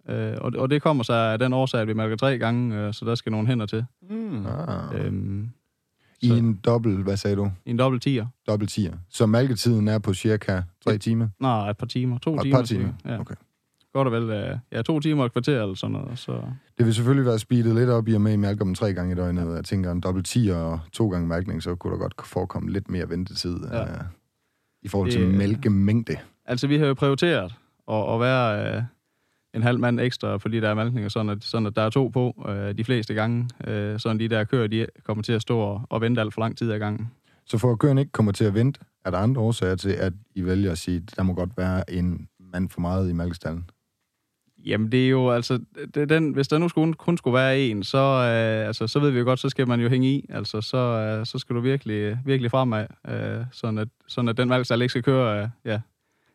[0.09, 2.87] Uh, og, det- og det kommer så af den årsag, at vi malker tre gange,
[2.87, 3.85] uh, så der skal nogle hænder til.
[4.09, 4.45] Mm.
[4.45, 5.11] Ah.
[6.21, 7.51] I så- en dobbelt, hvad sagde du?
[7.65, 8.27] I en dobbelt tiger.
[8.47, 8.93] Dobbelt tier.
[9.09, 11.27] Så malketiden er på cirka tre timer?
[11.39, 12.17] Nej, et par timer.
[12.17, 12.57] To Og et timer.
[12.57, 12.89] par timer?
[13.05, 13.19] Ja.
[13.19, 13.35] Okay.
[13.97, 14.23] Godt og vel.
[14.51, 16.19] Uh, ja, to timer og et kvarter eller sådan noget.
[16.19, 16.41] Så...
[16.77, 18.93] Det vil selvfølgelig være speedet lidt op i og med, at I malker dem tre
[18.93, 19.55] gange i døgnet.
[19.55, 22.89] Jeg tænker, en dobbelt 10 og to gange malkning, så kunne der godt forekomme lidt
[22.89, 23.81] mere ventetid Ja.
[23.83, 23.87] øh,
[24.83, 26.15] i forhold til Det- mælkemængde.
[26.45, 27.53] Altså, vi har jo prioriteret
[27.91, 28.83] at, at være øh,
[29.53, 32.07] en halv mand ekstra, fordi der er malkning, sådan at, sådan at der er to
[32.07, 33.49] på øh, de fleste gange.
[33.67, 36.41] Øh, sådan de der køer, de kommer til at stå og, og vente alt for
[36.41, 37.11] lang tid ad gangen.
[37.45, 40.13] Så for at køren ikke kommer til at vente, er der andre årsager til, at
[40.35, 43.69] I vælger at sige, at der må godt være en mand for meget i malkestallen?
[44.67, 45.59] Jamen, det er jo altså...
[45.95, 49.09] Det, den, hvis der nu skulle, kun skulle være en, så, øh, altså, så ved
[49.09, 50.25] vi jo godt, så skal man jo hænge i.
[50.29, 54.47] Altså, så, øh, så skal du virkelig, virkelig fremad, øh, sådan, at, sådan at den
[54.47, 55.79] malkestald ikke skal køre øh, ja,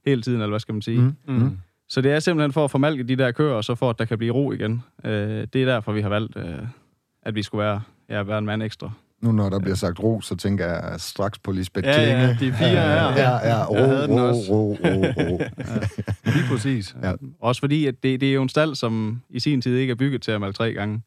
[0.06, 1.00] hele tiden, eller hvad skal man sige.
[1.00, 1.14] Mm.
[1.26, 1.58] Mm.
[1.88, 4.04] Så det er simpelthen for at formalke de der køer, og så for at der
[4.04, 4.82] kan blive ro igen.
[5.04, 6.58] Øh, det er derfor, vi har valgt, øh,
[7.22, 8.90] at vi skulle være, ja, være en mand ekstra.
[9.22, 12.20] Nu når der bliver sagt ro, så tænker jeg straks på Lisbeth Ja, Klinge.
[12.20, 13.12] ja, de fire her.
[13.12, 14.52] Ja, ja, ro, Jeg havde den ro, også.
[14.52, 15.40] ro, ro, ro.
[16.34, 16.96] Lige præcis.
[17.02, 17.12] Ja.
[17.40, 19.94] Også fordi, at det, det er jo en stald, som i sin tid ikke er
[19.94, 21.02] bygget til at malke tre gange.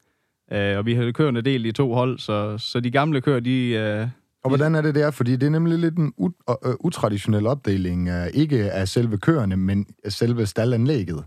[0.51, 3.67] Øh, og vi har køerne delt i to hold, så, så de gamle køer, de,
[3.69, 4.07] øh,
[4.43, 5.11] Og hvordan er det der?
[5.11, 9.55] Fordi det er nemlig lidt en ut- uh, utraditionel opdeling, uh, ikke af selve køerne,
[9.57, 11.23] men af selve stallanlægget.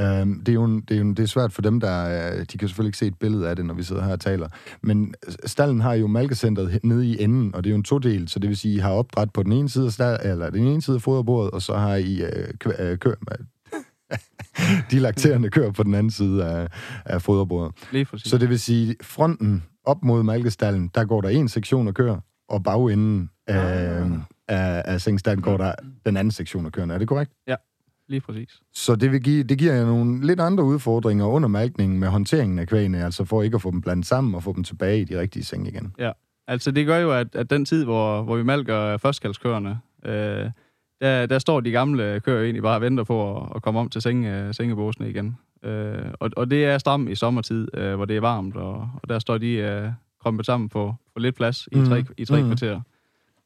[0.00, 2.30] Uh, det, er jo en, det, er jo en, det er svært for dem, der...
[2.32, 4.20] Uh, de kan selvfølgelig ikke se et billede af det, når vi sidder her og
[4.20, 4.48] taler.
[4.82, 5.14] Men
[5.46, 8.48] stallen har jo malkecentret nede i enden, og det er jo en todel, så det
[8.48, 10.96] vil sige, I har opdræt på den ene side af, stald, eller den ene side
[10.96, 12.28] af foderbordet, og så har I uh,
[12.58, 13.14] kø, uh, kø,
[14.90, 16.68] de lakterende køer på den anden side af,
[17.04, 17.74] af foderbordet.
[18.30, 22.16] Så det vil sige, fronten op mod malkestallen, der går der en sektion af køer,
[22.48, 24.10] og bagenden af, Ah.
[24.48, 25.74] af, af sengstallen går der
[26.06, 26.94] den anden sektion af køerne.
[26.94, 27.32] Er det korrekt?
[28.12, 28.60] Lige præcis.
[28.72, 32.58] Så det, vil give, det giver jer nogle lidt andre udfordringer under malkningen med håndteringen
[32.58, 35.04] af kvægene, altså for ikke at få dem blandet sammen og få dem tilbage i
[35.04, 35.94] de rigtige seng igen.
[36.46, 40.50] Altså, det gør jo, at, at den tid, hvor, hvor vi malker førstkaldskøerne, øh,
[41.00, 43.80] der, der står de gamle køer jo egentlig bare og venter på at, at komme
[43.80, 45.36] om til senge, sengebåsene igen.
[45.64, 49.08] Øh, og, og det er stram i sommertid, øh, hvor det er varmt, og, og
[49.08, 49.88] der står de øh,
[50.22, 52.48] krumpet sammen på, på lidt plads i tre, i tre Mhm.
[52.48, 52.80] kvarter.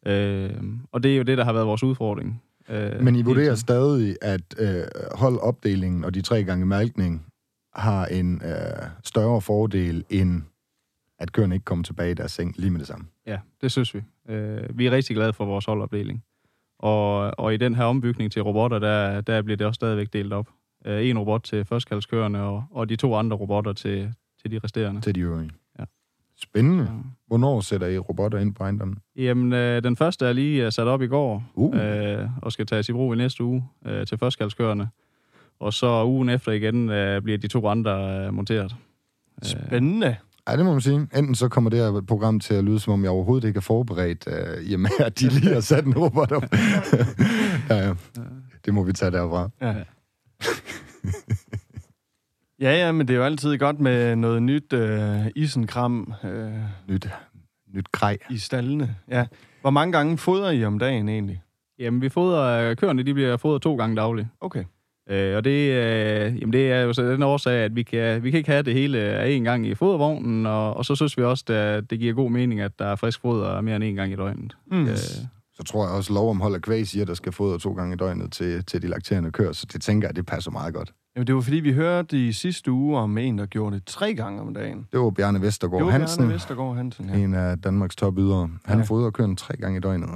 [0.06, 0.50] Øh,
[0.92, 2.42] og det er jo det, der har været vores udfordring.
[2.68, 7.26] Øh, Men I vurderer stadig, at øh, holdopdelingen og de tre gange malkning
[7.74, 10.42] har en øh, større fordel, end
[11.18, 13.06] at køerne ikke kommer tilbage i deres seng lige med det samme.
[13.26, 14.02] Ja, det synes vi.
[14.28, 16.24] Øh, vi er rigtig glade for vores holdopdeling.
[16.78, 20.32] Og, og i den her ombygning til robotter, der, der bliver det også stadigvæk delt
[20.32, 20.48] op.
[20.86, 25.00] Øh, en robot til førstkaldskørende, og, og de to andre robotter til, til de resterende.
[25.00, 25.50] Til de øvrige.
[26.42, 26.84] Spændende.
[26.84, 26.90] Ja.
[27.26, 28.98] Hvornår sætter I robotter ind på ejendommen?
[29.16, 31.76] Jamen, øh, den første er lige øh, sat op i går, Uh.
[31.76, 34.88] øh, og skal tages i brug i næste uge øh, til førstkaldskørende.
[35.60, 38.76] Og så ugen efter igen øh, bliver de to andre øh, monteret.
[39.42, 40.16] Spændende.
[40.48, 40.96] Ja, det må man sige.
[41.16, 43.60] Enten så kommer det her program til at lyde, som om jeg overhovedet ikke er
[43.62, 46.42] forberedt, øh, i og med, at de lige har sat en robot op.
[47.70, 47.94] ja, ja.
[48.64, 49.48] Det må vi tage derfra.
[49.60, 49.74] Ja.
[52.60, 56.50] ja, ja, men det er jo altid godt med noget nyt øh, isenkram øh,
[56.88, 57.08] Nyt,
[57.74, 58.18] nyt grej.
[58.30, 58.96] i stallene.
[59.10, 59.26] Ja.
[59.60, 61.42] Hvor mange gange fodrer I om dagen egentlig?
[61.78, 64.28] Jamen, vi fodrer, øh, køerne de bliver fodret to gange dagligt.
[64.40, 64.64] Okay.
[65.10, 68.30] Øh, og det, øh, jamen det er jo så den årsag, at vi kan, vi
[68.30, 71.22] kan ikke have det hele af en gang i fodervognen, og, og så synes vi
[71.22, 74.12] også, at det giver god mening, at der er frisk foder mere end en gang
[74.12, 74.56] i døgnet.
[74.66, 74.82] Mm.
[74.88, 74.96] Øh,
[75.54, 77.72] Så tror jeg også, lov om hold af kvæg siger, at der skal fodre to
[77.72, 80.74] gange i døgnet til, til de lakterende køer, så det tænker jeg, det passer meget
[80.74, 80.92] godt.
[81.16, 84.14] Jamen, det var fordi, vi hørte i sidste uge om en, der gjorde det tre
[84.14, 84.86] gange om dagen.
[84.92, 87.18] Det var Bjarne Vestergaard det var Hansen, Bjarne Vestergaard Hansen, ja.
[87.18, 88.48] en af Danmarks topydere.
[88.64, 88.84] Han Ja.
[88.84, 90.08] fodrer køen tre gange i døgnet.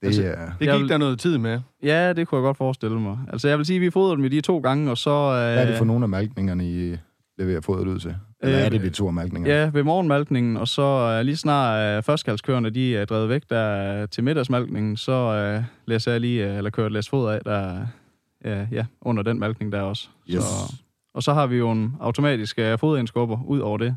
[0.00, 0.26] Det Altså, er...
[0.26, 1.60] Det Jeg gik vil- der noget tid med.
[1.82, 3.18] ja, det kunne jeg godt forestille mig.
[3.32, 5.10] Altså jeg vil sige, at vi fodrer dem i de to gange, og så...
[5.10, 6.96] Øh, Hvad er det for nogle af malkningerne, I
[7.38, 8.14] leverer fodret ud til?
[8.42, 9.54] Eller Øh, er det de to af malkningerne?
[9.60, 10.82] Ja, ved morgenmalkningen, og så
[11.18, 15.62] øh, lige snart øh, førstkaldskøerne, de er drevet væk der øh, til middagsmalkningen, så øh,
[15.86, 17.86] læser jeg lige, øh, eller kører et læs foder af, der
[18.44, 20.08] øh, ja, under den malkning der også.
[20.30, 20.42] Yes.
[20.44, 20.74] Så,
[21.14, 23.96] og så har vi jo en automatisk øh, foderindskubber ud over det,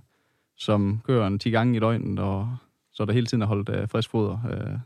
[0.58, 2.56] som kører en 10 gange i døgnet, og
[2.94, 4.38] så der hele tiden er holdt øh, frisk foder.
[4.52, 4.80] Øh,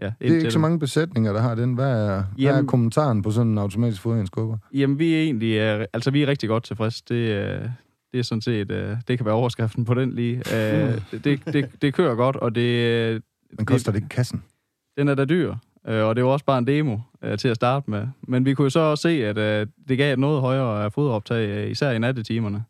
[0.00, 1.74] ja, Det er ikke så mange besætninger, der har den.
[1.74, 4.58] Hvad er, hvad er Jamen- kommentaren på sådan en automatisk fodringskubber?
[4.74, 7.02] Jamen, vi er egentlig, øh, altså vi er rigtig godt tilfreds.
[7.02, 7.68] Det, øh,
[8.12, 10.36] det er sådan set, øh, det kan være overskriften på den lige.
[10.36, 13.20] Øh, det, det, det kører godt, og det, øh,
[13.56, 14.42] Men koster det ikke kassen?
[14.98, 15.54] den er da dyr,
[15.88, 18.06] øh, og det var også bare en demo øh, til at starte med.
[18.22, 21.48] Men vi kunne jo så også se, at øh, det gav et noget højere foderoptag,
[21.48, 22.64] øh, især i nattetimerne.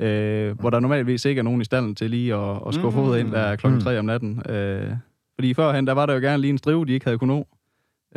[0.00, 3.06] Øh, hvor der normalvis ikke er nogen i stallen til lige at, at skubbe Mm.
[3.06, 3.14] mm.
[3.14, 3.84] ind der klokken Mm.
[3.84, 4.42] 3 om natten.
[4.50, 4.90] Øh,
[5.34, 7.46] fordi førhen, der var der jo gerne lige en strive, de ikke havde kunnet nå.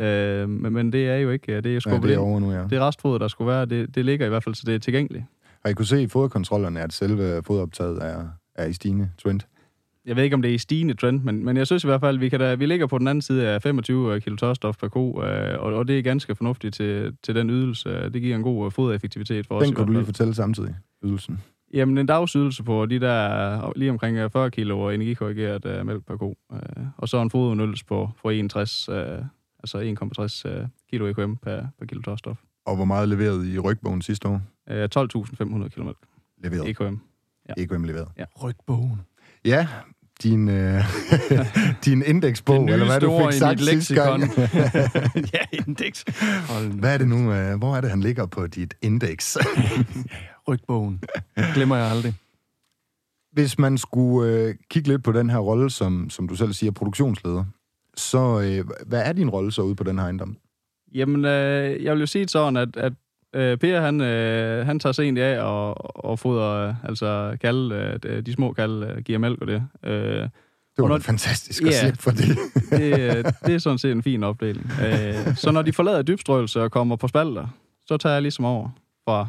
[0.04, 2.40] Øh, men, men det er jo ikke, det er jo Ja, skubbet det er over
[2.40, 2.62] nu, ja.
[2.70, 5.24] Det restfoder, der skulle være, det, det ligger i hvert fald, så det er tilgængeligt.
[5.64, 9.40] Har I kunne se i foderkontrollerne, at selve foderoptaget er, er i stigende trend?
[10.06, 12.00] Jeg ved ikke, om det er i stigende trend, men, men jeg synes i hvert
[12.00, 14.88] fald, vi, kan da, vi ligger på den anden side af 25 kilo tørstof per
[14.88, 18.10] ko, øh, og, og det er ganske fornuftigt til, til den ydelse.
[18.10, 19.66] Det giver en god øh, fodereffektivitet for os.
[19.66, 21.40] Den kan du lige fortælle samtidig, ydelsen.
[21.74, 26.16] Jamen, en dagsydelse på de der lige omkring øh, 40 kilo energikorrigeret øh, mælk per
[26.16, 26.36] ko.
[26.52, 26.58] Øh,
[26.96, 28.96] og så en foderudnyttelse på, på 61, øh,
[29.58, 32.38] altså 1,60 øh, kilo EKM per, per kilo tørstof.
[32.66, 34.42] Og hvor meget leverede I rygbogen sidste år?
[34.70, 35.98] Øh, 12.500 kilo mælk
[36.44, 36.68] Leveret.
[36.68, 36.96] EKM.
[37.48, 37.62] Ja.
[37.62, 38.08] EKM leveret.
[38.42, 39.00] Rygbogen.
[39.44, 39.68] Ja,
[40.24, 40.84] din, øh,
[41.84, 44.22] din indeksbog, eller hvad du fik sagt sidste gang.
[45.34, 46.04] ja, indeks.
[46.48, 46.74] Hold nu.
[46.74, 47.32] hvad er det nu?
[47.32, 49.38] Øh, hvor er det, han ligger på dit indeks?
[50.48, 51.00] Rygbogen.
[51.54, 52.14] Glemmer jeg aldrig.
[53.32, 56.70] Hvis man skulle øh, kigge lidt på den her rolle, som, som du selv siger,
[56.72, 57.44] produktionsleder,
[57.96, 60.36] så øh, hvad er din rolle så ude på den her ejendom?
[60.94, 62.92] Jamen, øh, jeg vil jo sige sådan, at, at
[63.34, 67.98] øh, Per, han, øh, han tager sig egentlig af og, og fodrer, øh, altså kalde,
[68.04, 69.62] øh, de små kalde, øh, giver mælk og det.
[69.84, 70.30] Øh, Det
[70.82, 71.80] var når- fantastisk at Ja.
[71.80, 72.38] slippe for det.
[72.70, 74.70] det, øh, det er sådan set en fin opdeling.
[74.86, 77.46] Øh, så når de forlader dybstrøelse og kommer på spalter,
[77.86, 78.68] så tager jeg ligesom over
[79.04, 79.28] fra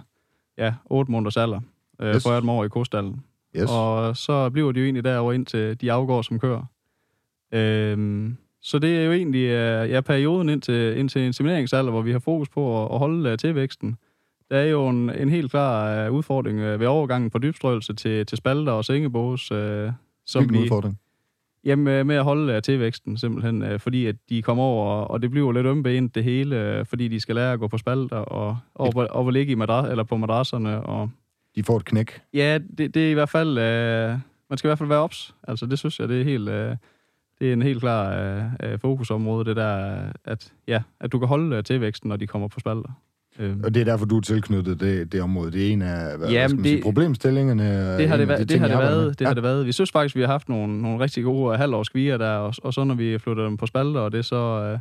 [0.57, 1.59] ja, 8 måneders alder,
[2.01, 2.23] øh, Yes.
[2.23, 3.23] får jeg dem over i kostallen.
[3.57, 3.69] Yes.
[3.71, 6.63] Og så bliver de jo egentlig derovre ind til de afgår som kører.
[7.53, 12.19] Øhm, så det er jo egentlig øh, ja, perioden indtil, indtil insemineringsalder, hvor vi har
[12.19, 13.97] fokus på at, at holde øh, tilvæksten.
[14.51, 18.37] Der er jo en, en helt klar øh, udfordring ved overgangen fra dybstrøelse til, til
[18.37, 19.51] spalter og sengebås.
[19.51, 19.91] Øh,
[20.25, 20.99] som Hvilken vi, udfordring?
[21.63, 25.65] Jamen, med at holde tilvæksten, simpelthen, fordi at de kommer over, og det bliver lidt
[25.65, 29.31] ømbenet det hele, fordi de skal lære at gå på spalter og, og, og, og
[29.31, 30.81] ligge i madras, eller på madrasserne.
[30.81, 31.09] Og,
[31.55, 32.21] De får et knæk.
[32.33, 34.09] ja, det, det er i hvert fald, øh,
[34.49, 35.35] man skal i hvert fald være ops.
[35.47, 36.75] Altså, det synes jeg, det er helt, øh,
[37.39, 41.27] det er en helt klar øh, øh, fokusområde, det der, at, ja, at du kan
[41.27, 42.89] holde øh, tilvæksten, når de kommer på spalter.
[43.39, 45.51] Øh, Og det er derfor, du er tilknyttet det, det område.
[45.51, 47.97] Det er en af hvad, Jamen, hvad det- sige, problemstillingerne.
[47.97, 49.19] Det har en det, været, de det, har det været.
[49.19, 49.65] Det har det været.
[49.65, 52.83] Vi synes faktisk, vi har haft nogle, nogle rigtig gode halvårskvier der, og, og så
[52.83, 54.35] når vi flytter dem på spalter, og det så...
[54.73, 54.79] Øh,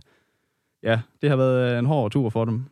[0.83, 2.65] ja, det har været en hård tur for dem.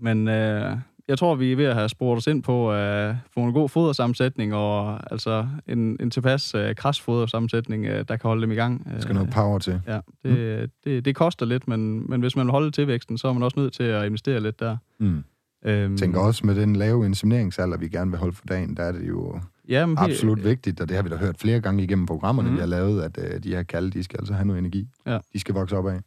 [0.00, 0.76] Men øh,
[1.08, 3.52] jeg tror, vi er ved at have spurgt os ind på at øh, få en
[3.52, 8.50] god fodersammensætning, og altså en, en tilpas øh, kras fodersammensætning, øh, der kan holde dem
[8.50, 8.86] i gang.
[8.94, 9.80] Der skal noget power til.
[9.86, 13.32] Ja, det, det, det koster lidt, men, men hvis man vil holde tilvæksten, så er
[13.32, 14.76] man også nødt til at investere lidt der.
[15.00, 15.24] Mm.
[15.64, 18.92] Øhm, tænker også med den lave insemineringsalder, vi gerne vil holde for dagen, der er
[18.92, 22.06] det jo jamen, helt- absolut vigtigt, og det har vi da hørt flere gange igennem
[22.06, 22.56] programmerne, Mhm.
[22.56, 24.88] vi har lavet, at uh, de her kalde, de skal altså have noget energi.
[25.06, 25.18] Ja.
[25.32, 26.00] De skal vokse op af.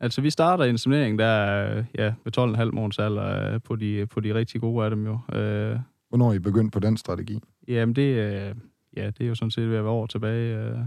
[0.00, 4.20] Altså, vi starter insemineringen der, øh, ja, ved 12,5 måneders alder øh, på de, på
[4.20, 5.38] de rigtig gode af dem jo.
[5.38, 5.78] Øh,
[6.08, 7.40] Hvornår er I begyndt på den strategi?
[7.68, 8.54] jamen, det, øh,
[8.96, 10.58] ja, det er jo sådan set ved at være år tilbage.
[10.58, 10.78] Øh.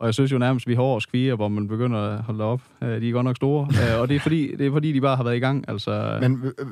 [0.00, 2.60] Og jeg synes jo nærmest, vi har års kvier, hvor man begynder at holde op.
[2.82, 5.00] Øh, de er godt nok store, øh, og det er, fordi, det er fordi, de
[5.00, 5.64] bare har været i gang.
[5.68, 6.66] Altså, Men øh,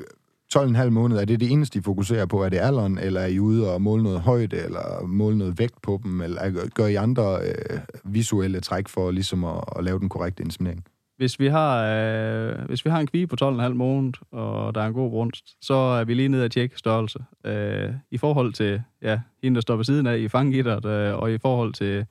[0.55, 2.43] 12,5 måneder, er det det eneste, I fokuserer på?
[2.45, 5.83] Er det alderen, eller er I ude og måle noget højde, eller måle noget vægt
[5.83, 10.09] på dem, eller gør I andre øh, visuelle træk for ligesom at, at lave den
[10.09, 10.85] korrekte inseminering?
[11.19, 14.87] Hvis, vi har, øh, hvis vi har en kvie på 12,5 måned, og der er
[14.87, 17.19] en god brunst, så er vi lige nede at tjekke størrelse.
[17.47, 21.33] Øh, I forhold til ja, hende, der står ved siden af i fanggitteret, øh, og
[21.33, 22.07] i forhold til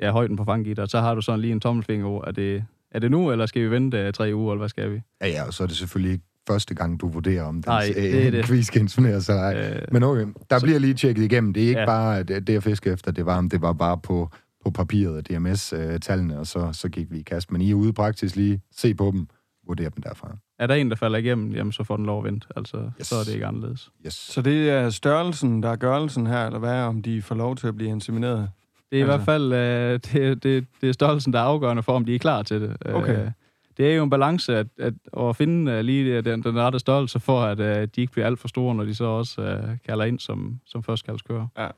[0.00, 2.98] ja, højden på fanggitteret, så har du sådan lige en tommelfinger over, er det, er
[2.98, 5.00] det nu, eller skal vi vente øh, tre uger, eller hvad skal vi?
[5.22, 7.84] Ja, ja, og så er det selvfølgelig ikke første gang, du vurderer, om den Nej,
[7.94, 8.44] det er det.
[8.44, 9.70] quiz insemineres eller ej.
[9.76, 11.52] Øh, Men okay, der så- bliver lige tjekket igennem.
[11.52, 11.86] Det er ikke Ja.
[11.86, 14.30] bare det, det, jeg fisker efter, det var, om det var bare på,
[14.64, 17.52] på papiret og DMS-tallene, og så, så gik vi i kast.
[17.52, 19.28] Men I er ude praktisk lige, se på dem,
[19.66, 20.36] vurdere dem derfra.
[20.58, 22.46] er der en, der falder igennem, jamen så får den lov at vente.
[22.56, 23.06] Altså, Yes.
[23.06, 23.90] så er det ikke anderledes.
[24.06, 24.14] Yes.
[24.14, 27.66] Så det er størrelsen, der er gørelsen her, eller hvad om de får lov til
[27.66, 28.50] at blive insemineret?
[28.90, 31.82] Det er i Altså- hvert fald øh, det, det, det er størrelsen, der er afgørende
[31.82, 32.76] for, om de er klar til det.
[32.86, 33.24] Okay.
[33.24, 33.30] Øh,
[33.76, 37.20] det er jo en balance at, at, at finde øh, lige den, den rette størrelse
[37.20, 40.04] for, at øh, de ikke bliver alt for store, når de så også øh, kalder
[40.04, 41.46] ind som, som førstkaldskører.
[41.58, 41.68] Ja.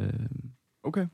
[0.00, 0.12] Øh,
[0.84, 1.06] Okay.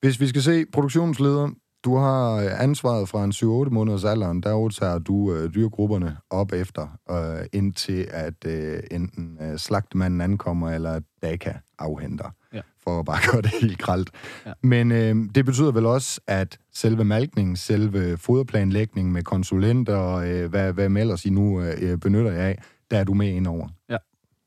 [0.00, 1.48] Hvis vi skal se produktionsleder,
[1.84, 3.32] du har øh, ansvaret fra en
[3.66, 9.38] 7-8 måneders alderen, der overtager du øh, dyregrupperne op efter, øh, indtil at øh, enten
[9.42, 12.60] øh, slagtemanden ankommer, eller Daka afhenter, Ja.
[12.84, 14.10] for at bare gøre det helt kralt.
[14.46, 14.52] Ja.
[14.62, 20.50] Men øh, det betyder vel også, at selve malkning, selve foderplanlægning med konsulenter, og øh,
[20.50, 23.68] hvad, hvad med ellers I nu øh, benytter jer af, der er du med indover.
[23.88, 23.98] det,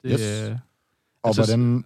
[0.05, 0.21] Yes.
[0.49, 0.55] øh,
[1.23, 1.85] Og altså, hvordan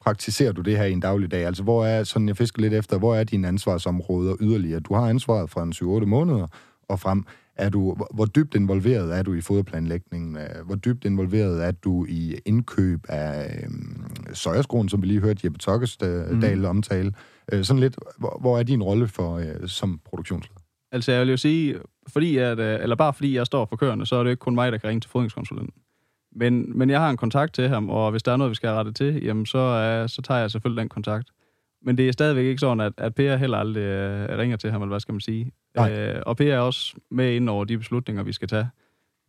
[0.00, 1.46] praktiserer du det her i en dagligdag?
[1.46, 4.80] Altså, hvor er, sådan jeg fisker lidt efter, hvor er dine ansvarsområder yderligere?
[4.80, 6.46] Du har ansvaret fra en 7-8 måneder
[6.88, 7.24] og frem.
[7.56, 10.36] Er du, hvor- dybt involveret er du i foderplanlægningen?
[10.36, 15.40] Øh, Hvor dybt involveret er du i indkøb af øhm, sojaskroen, som vi lige hørte
[15.44, 16.64] Jeppe Tokkesdal mm.
[16.64, 17.12] omtale?
[17.52, 20.60] Øh, sådan lidt, hvor, hvor er din rolle for øh, som produktionsleder?
[20.92, 21.76] Altså, jeg vil jo sige,
[22.08, 24.54] fordi at, øh, eller bare fordi jeg står for køerne, så er det ikke kun
[24.54, 25.74] mig, der kan ringe til fodringskonsulenten.
[26.38, 28.70] Men, men jeg har en kontakt til ham, og hvis der er noget, vi skal
[28.70, 31.28] rette til, jamen så, øh, så tager jeg selvfølgelig den kontakt.
[31.82, 34.82] Men det er stadigvæk ikke sådan, at, at Per heller aldrig øh, ringer til ham,
[34.82, 35.52] eller hvad skal man sige.
[35.76, 35.92] Nej.
[35.92, 38.68] Øh, og Per er også med ind over de beslutninger, vi skal tage.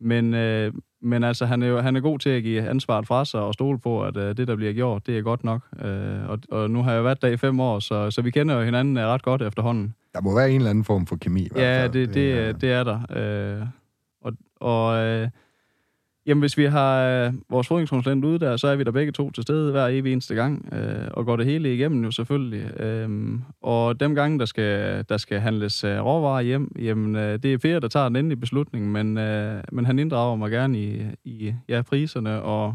[0.00, 3.24] Men, øh, men altså, han er jo han er god til at give ansvaret fra
[3.24, 5.60] sig og stole på, at øh, det, der bliver gjort, det er godt nok.
[5.84, 8.54] Øh, og, og nu har jeg været der i fem år, så, så vi kender
[8.54, 9.94] jo hinanden øh, ret godt efterhånden.
[10.14, 11.40] Der må være en eller anden form for kemi.
[11.42, 11.92] i hvert Ja, fald.
[11.92, 13.00] det, det, er- det, det er der.
[13.60, 13.66] Øh,
[14.22, 15.28] og og øh,
[16.26, 19.30] jamen, hvis vi har øh, vores fodringskonsulent ude der, så er vi der begge to
[19.30, 22.80] til stede hver evig eneste gang, øh, og går det hele igennem jo selvfølgelig.
[22.80, 23.08] Øh,
[23.62, 27.58] og dem gange, der skal, der skal handles øh, råvarer hjem, jamen, øh, det er
[27.58, 31.54] Per, der tager den endelige beslutning, men, øh, men han inddrager mig gerne i, i
[31.68, 32.74] ja, priserne, og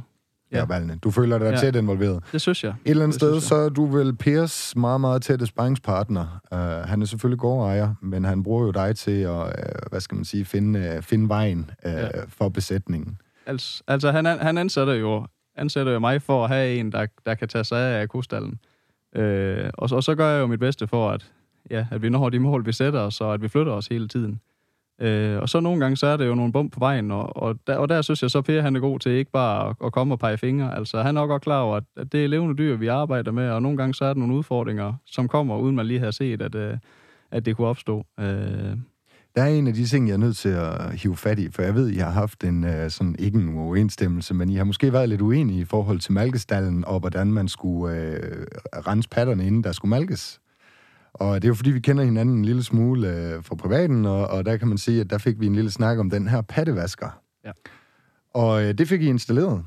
[0.51, 0.65] Ja, ja.
[0.65, 0.99] valgene.
[1.03, 1.57] Du føler dig Ja.
[1.57, 2.23] tæt involveret.
[2.31, 2.69] det synes jeg.
[2.85, 6.39] Et eller andet Det sted, så er du vel Pers meget, meget tætte sparringspartner.
[6.51, 10.15] Uh, han er selvfølgelig gårdejer, men han bruger jo dig til at, uh, hvad skal
[10.15, 12.07] man sige, finde, uh, finde vejen uh, ja.
[12.27, 13.17] for besætningen.
[13.45, 17.35] Altså, altså han, han ansætter jo ansætter jo mig for at have en, der, der
[17.35, 18.59] kan tage sig af kostallen.
[19.15, 21.31] Øh, og, så, og så gør jeg jo mit bedste for, at,
[21.71, 24.07] ja, at vi når de mål, vi sætter os, og at vi flytter os hele
[24.07, 24.39] tiden.
[25.01, 27.59] Øh, og så nogle gange, så er det jo nogle bump på vejen, og, og,
[27.67, 29.93] der, og der synes jeg så, Per han er god til ikke bare at, at
[29.93, 30.77] komme og pege fingre.
[30.77, 33.31] Altså, han er nok godt klar over, at, at det er levende dyr, vi arbejder
[33.31, 36.11] med, og nogle gange så er der nogle udfordringer, som kommer, uden man lige har
[36.11, 36.77] set, at, øh,
[37.31, 38.05] at det kunne opstå.
[38.19, 38.77] Øh,
[39.35, 41.61] der er en af de ting, jeg er nødt til at hive fat i, for
[41.61, 44.93] jeg ved, I har haft en øh, sådan, ikke en uoverensstemmelse, men I har måske
[44.93, 48.45] været lidt uenige i forhold til malkestallen, og hvordan man skulle øh,
[48.87, 50.39] rense patterne, inden der skulle malkes.
[51.13, 54.27] Og det er jo fordi, vi kender hinanden en lille smule øh, fra privaten, og,
[54.27, 56.41] og der kan man sige, at der fik vi en lille snak om den her
[56.41, 57.21] pattevasker.
[57.45, 57.51] Ja.
[58.33, 59.65] Og øh, det fik I installeret.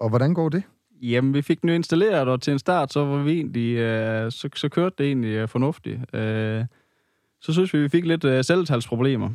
[0.00, 0.62] Og hvordan går det?
[1.02, 4.32] Jamen, vi fik den jo installeret, og til en start, så var vi egentlig, øh,
[4.32, 6.14] så, så kørte det egentlig øh, fornuftigt.
[6.14, 6.64] Øh,
[7.40, 9.30] så synes vi, vi fik lidt øh, selvtalsproblemer.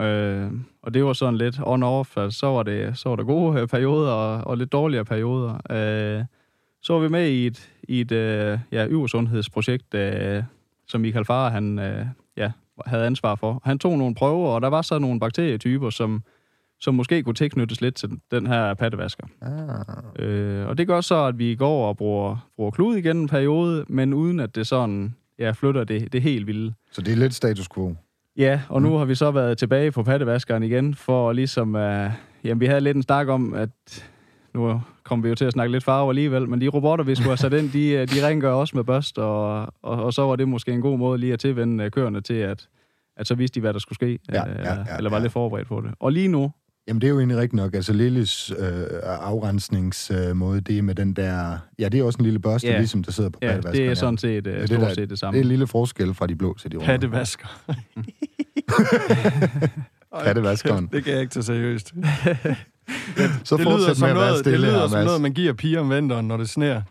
[0.00, 0.50] Øh,
[0.82, 3.68] og det var sådan lidt on-off, altså, så var, det, så var der gode øh,
[3.68, 5.54] perioder og, og lidt dårligere perioder.
[5.70, 6.24] Øh,
[6.82, 10.42] så var vi med i et, i et øh, ja, yversundhedsprojekt, øh,
[10.88, 12.06] som Michael Farah, han øh,
[12.36, 12.52] ja,
[12.86, 13.60] havde ansvar for.
[13.64, 16.22] Han tog nogle prøver, og der var så nogle bakterietyper, som,
[16.80, 19.26] som måske kunne tilknyttes lidt til den her pattevasker.
[19.42, 20.24] Ah.
[20.24, 23.84] Øh, og det gør så, at vi går og bruger, bruger klud igen en periode,
[23.88, 26.74] men uden at det sådan ja, flytter det, det helt vilde.
[26.92, 27.96] Så det er lidt status quo.
[28.36, 32.10] Ja, og nu har vi så været tilbage på pattevaskeren igen, for ligesom, uh,
[32.44, 33.70] jamen vi havde lidt en snak om, at
[34.54, 37.28] nu kommer vi jo til at snakke lidt farve alligevel, men de robotter, vi skulle
[37.28, 40.36] have sat ind, de, øh, de rengør også med børst, og, og, og så var
[40.36, 42.68] det måske en god måde lige at tilvende øh, køerne til, at,
[43.16, 45.22] at så vidste de, hvad der skulle ske, Ja, øh, ja, ja, eller var ja.
[45.22, 45.90] lidt forberedt på det.
[46.00, 46.52] Og lige nu,
[46.88, 47.74] Jamen, det er jo egentlig rigtigt nok.
[47.74, 48.66] Altså, Lilles øh,
[49.02, 51.58] afrensningsmåde, det er med den der...
[51.78, 52.78] Ja, det er også en lille børste, Ja.
[52.78, 53.82] ligesom der sidder på ja, pattevaskeren.
[53.84, 55.32] det er sådan set uh, det stort der- set det samme.
[55.36, 56.86] Det er en lille forskel fra de blå til de røde.
[56.86, 57.46] Pattevasker.
[60.24, 60.88] Pattevaskeren.
[60.92, 61.94] Det kan jeg ikke tage seriøst.
[63.44, 65.90] Så det lyder som noget, det stille lyder her, som noget, man giver piger om
[65.90, 66.82] vinteren, når det sner.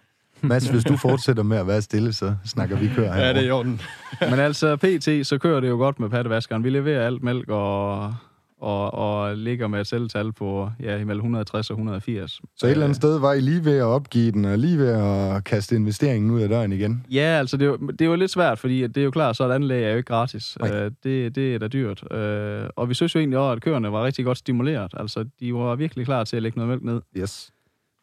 [0.41, 3.25] Mads, hvis du fortsætter med at være stille, så snakker vi kør her.
[3.25, 3.81] Ja, det er i orden.
[4.29, 6.63] Men altså, PT, så kører det jo godt med pattevaskeren.
[6.63, 8.13] Vi leverer alt mælk og,
[8.61, 12.41] og, og ligger med et selvtal på ja, imellem 160 og 180.
[12.55, 14.87] Så et eller andet sted var I lige ved at opgive den, og lige ved
[14.87, 17.05] at kaste investeringen ud af døren igen.
[17.11, 19.35] Ja, altså, det er, jo, det er jo lidt svært, fordi det er jo klart,
[19.35, 20.57] så et anlæg er jo ikke gratis.
[20.59, 20.69] Nej.
[20.69, 22.13] Øh, det, det er da dyrt.
[22.13, 24.93] Øh, og vi synes jo egentlig også, at køerne var rigtig godt stimuleret.
[24.97, 27.01] Altså, de var virkelig klar til at lægge noget mælk ned.
[27.17, 27.51] Yes.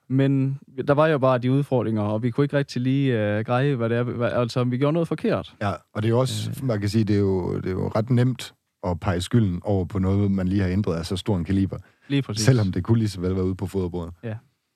[0.09, 3.75] Men der var jo bare de udfordringer, og vi kunne ikke rigtig lige øh, greje,
[3.75, 4.03] hvad det er.
[4.03, 5.55] Hvad, altså, om vi gjorde noget forkert.
[5.63, 7.89] Ja, og det er jo også, man kan sige, det er jo, det er jo
[7.89, 8.55] ret nemt
[8.87, 11.79] at pege skylden over på noget, man lige har ændret af så stor en kaliber.
[12.09, 12.45] Lige præcis.
[12.45, 14.15] Selvom det kunne lige så vel være ude på foderbordet.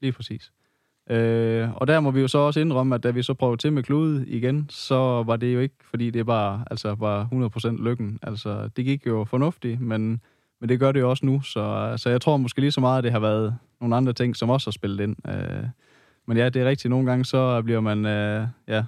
[0.01, 0.53] Lige præcis.
[1.11, 3.73] Øh, og der må vi jo så også indrømme, at da vi så prøvede til
[3.73, 7.29] med klude igen, så var det jo ikke, fordi det bare altså, var
[7.79, 8.19] 100% lykken.
[8.23, 10.21] Altså, det gik jo fornuftigt, men,
[10.61, 11.41] men det gør det jo også nu.
[11.41, 14.37] Så, så jeg tror måske lige så meget, at det har været nogle andre ting,
[14.37, 15.17] som også har spillet ind.
[15.29, 15.65] Øh,
[16.27, 16.91] men ja, det er rigtigt.
[16.91, 18.85] Nogle gange så bliver man, øh, ja,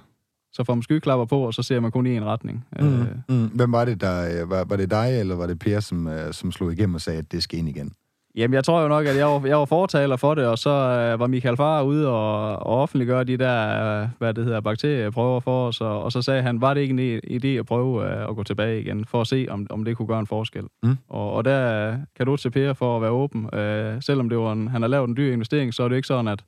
[0.53, 2.65] så får man skyklapper på, og så ser man kun i en retning.
[2.79, 3.05] Øh, Mm.
[3.29, 3.47] Mm.
[3.47, 4.45] Hvem var det, der...
[4.45, 7.19] Var, var det dig, eller var det Per, som, øh, som slog igennem og sagde,
[7.19, 7.91] at det skal ind igen?
[8.35, 10.69] Jamen, jeg tror jo nok, at jeg var, jeg var fortaler for det, og så
[10.69, 15.39] øh, var Michael Farah ude og, og offentliggøre de der, øh, hvad det hedder, bakterieprøver
[15.39, 18.29] for os, og, og så sagde han, var det ikke en idé at prøve øh,
[18.29, 20.63] at gå tilbage igen, for at se, om, om det kunne gøre en forskel.
[20.83, 20.97] Mm.
[21.09, 23.55] Og, og der kan du til Per for at være åben.
[23.55, 26.07] Øh, selvom det var en, han har lavet en dyr investering, så er det ikke
[26.07, 26.43] sådan, at,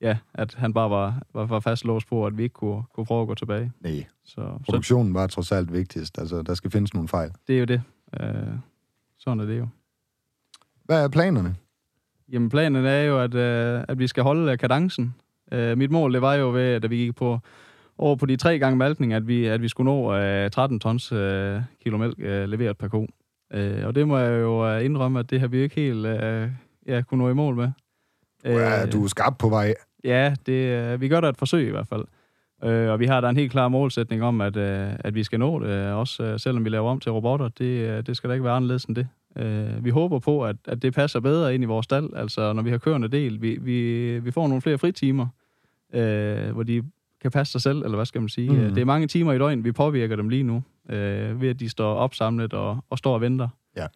[0.00, 3.22] ja, at han bare var, var, var fastlåst på, at vi ikke kunne, kunne prøve
[3.22, 3.72] at gå tilbage.
[3.80, 6.18] Nej, Så, så produktionen var trods alt vigtigst.
[6.18, 7.30] Altså, der skal findes nogle fejl.
[7.46, 7.82] det er jo det.
[8.20, 8.30] Øh,
[9.18, 9.68] sådan er det jo.
[10.84, 11.56] Hvad er planerne?
[12.32, 15.14] Jamen, planen er jo, at, øh, at vi skal holde øh, kadencen.
[15.52, 17.38] Øh, mit mål, det var jo ved, da vi gik på
[17.98, 21.12] over på de tre gange malkning, at vi, at vi skulle nå øh, 13 tons
[21.12, 23.06] øh, kilo mælk øh, leveret per ko.
[23.52, 26.50] Øh, og det må jeg jo øh, indrømme, at det har vi ikke helt øh,
[26.86, 27.70] ja, kunne nå i mål med.
[28.44, 29.74] Ja, du er skarp på vej.
[30.04, 32.04] Ja, det, øh, vi gør da et forsøg i hvert fald.
[32.64, 35.38] Øh, og vi har da en helt klar målsætning om, at, øh, at vi skal
[35.38, 37.48] nå det, øh, også øh, selvom vi laver om til robotter.
[37.48, 39.08] Det, øh, det skal da ikke være anderledes end det.
[39.36, 42.62] Øh, vi håber på, at, at det passer bedre ind i vores stald, altså når
[42.62, 43.42] vi har kørende del.
[43.42, 45.26] Vi, vi, vi får nogle flere fritimer,
[45.94, 46.82] øh, hvor de
[47.22, 48.50] kan passe sig selv, eller hvad skal man sige.
[48.50, 48.74] Mm.
[48.74, 51.68] Det er mange timer i døgn, vi påvirker dem lige nu, øh, ved at de
[51.68, 53.48] står opsamlet og, og står og venter.
[53.76, 53.86] Ja.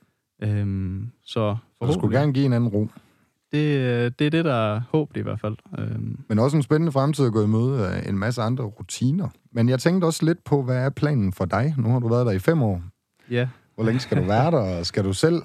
[0.43, 2.89] Øhm, så Så du skulle forhåbentlig- gerne give en anden ro.
[3.53, 5.57] Det, øh, det er det, der er håb i hvert fald.
[5.79, 9.29] Øhm, Men også en spændende fremtid at gå i møde af en masse andre rutiner.
[9.53, 11.75] Men jeg tænkte også lidt på, hvad er planen for dig?
[11.79, 12.83] Nu har du været der i fem år.
[13.31, 15.43] ja, Hvor længe skal du være der, og skal du selv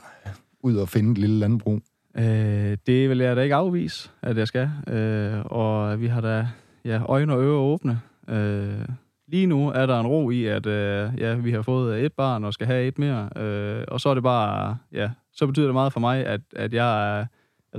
[0.63, 1.81] ud og finde et lille landbrug?
[2.17, 4.69] Øh, det vil jeg da ikke afvise, at jeg skal.
[4.87, 6.47] Øh, og vi har da
[6.85, 7.99] ja, øjne og ører åbne.
[8.29, 8.85] Øh,
[9.27, 12.43] lige nu er der en ro i, at øh, ja, vi har fået et barn
[12.43, 13.29] og skal have et mere.
[13.37, 16.73] Øh, og så er det bare, ja, så betyder det meget for mig, at, at
[16.73, 17.25] jeg er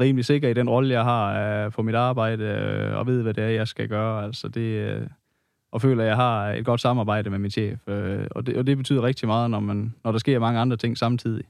[0.01, 3.35] rimelig sikker i den rolle, jeg har øh, på mit arbejde, øh, og ved, hvad
[3.35, 4.25] det er, jeg skal gøre.
[4.25, 5.07] Altså det, øh,
[5.73, 7.89] og føler, at jeg har et godt samarbejde med min chef.
[7.89, 10.77] Øh, og, det, og det betyder rigtig meget, når, man, når der sker mange andre
[10.77, 11.45] ting samtidig.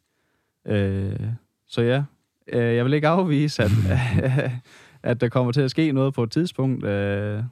[0.67, 1.21] Øh,
[1.69, 2.05] så ja,
[2.53, 3.71] øh, jeg vil ikke afvise, at,
[5.11, 6.85] at der kommer til at ske noget på et tidspunkt.
[6.85, 7.43] Øh,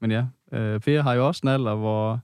[0.00, 2.20] men ja, øh, Per har jo også en alder, hvor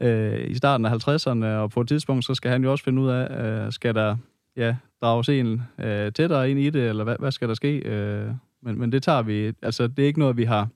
[0.00, 3.02] øh, i starten af 50'erne, og på et tidspunkt, så skal han jo også finde
[3.02, 4.16] ud af, øh, skal der
[4.56, 7.78] ja, drages en øh, tættere ind i det, eller hvad, hvad skal der ske?
[7.78, 8.30] Øh,
[8.62, 10.68] men, men det tager vi, altså det er ikke noget, vi har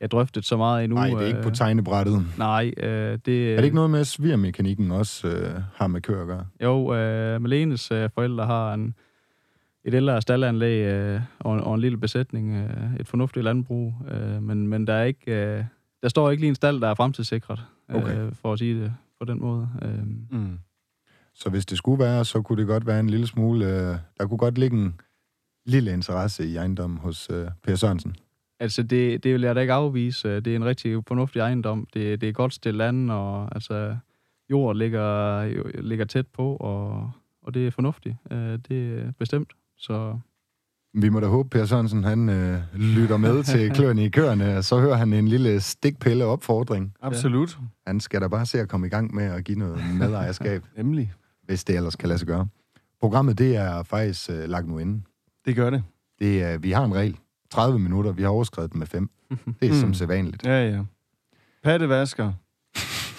[0.00, 0.96] ja, drøftet så meget endnu.
[0.98, 2.22] Nej, det er ikke på tegnebrættet.
[2.38, 3.52] Nej, øh, det...
[3.52, 6.46] Er det ikke noget med, at svirmekanikken også øh, har med køer at gøre?
[6.62, 8.94] Jo, øh, Malenes øh, forældre har en,
[9.84, 14.68] et ældre staldanlæg øh, og, og en lille besætning, øh, et fornuftigt landbrug, øh, men,
[14.68, 15.32] men der er ikke...
[15.58, 15.64] Øh,
[16.02, 18.18] der står ikke lige en stald, der er fremtidssikret, Okay.
[18.18, 19.68] øh, for at sige det på den måde.
[19.82, 19.98] Øh,
[20.30, 20.58] Mm.
[21.42, 23.64] Så hvis det skulle være, så kunne det godt være en lille smule...
[23.66, 25.00] Øh, der kunne godt ligge en
[25.66, 28.16] lille interesse i ejendommen hos øh, Per Sørensen.
[28.60, 30.40] Altså, det, det vil jeg da ikke afvise.
[30.40, 31.86] Det er en rigtig fornuftig ejendom.
[31.94, 33.96] Det, det er godt stillet land, og altså,
[34.50, 35.44] jord ligger,
[35.82, 37.10] ligger tæt på, og,
[37.42, 38.16] og det er fornuftigt.
[38.30, 39.52] Øh, Det er bestemt.
[39.78, 40.18] Så
[40.94, 44.64] Vi må da håbe, Per Sørensen han øh, lytter med til kløerne i køerne, og
[44.64, 46.94] så hører han en lille stikpille opfordring.
[47.02, 47.58] Absolut.
[47.86, 51.12] Han skal da bare se at komme i gang med at give noget medejerskab, Nemlig.
[51.50, 52.46] Hvis det ellers kan lade sig gøre.
[53.00, 55.02] Programmet, det er faktisk øh, lagt nu inde.
[55.46, 55.82] Det gør det.
[56.18, 57.16] Det er, vi har en regel.
[57.50, 58.12] 30 minutter.
[58.12, 59.10] Vi har overskrevet den med 5.
[59.30, 59.80] Det er Mm.
[59.80, 60.46] som sædvanligt.
[60.46, 60.82] Ja, ja.
[61.64, 62.32] Pattevasker.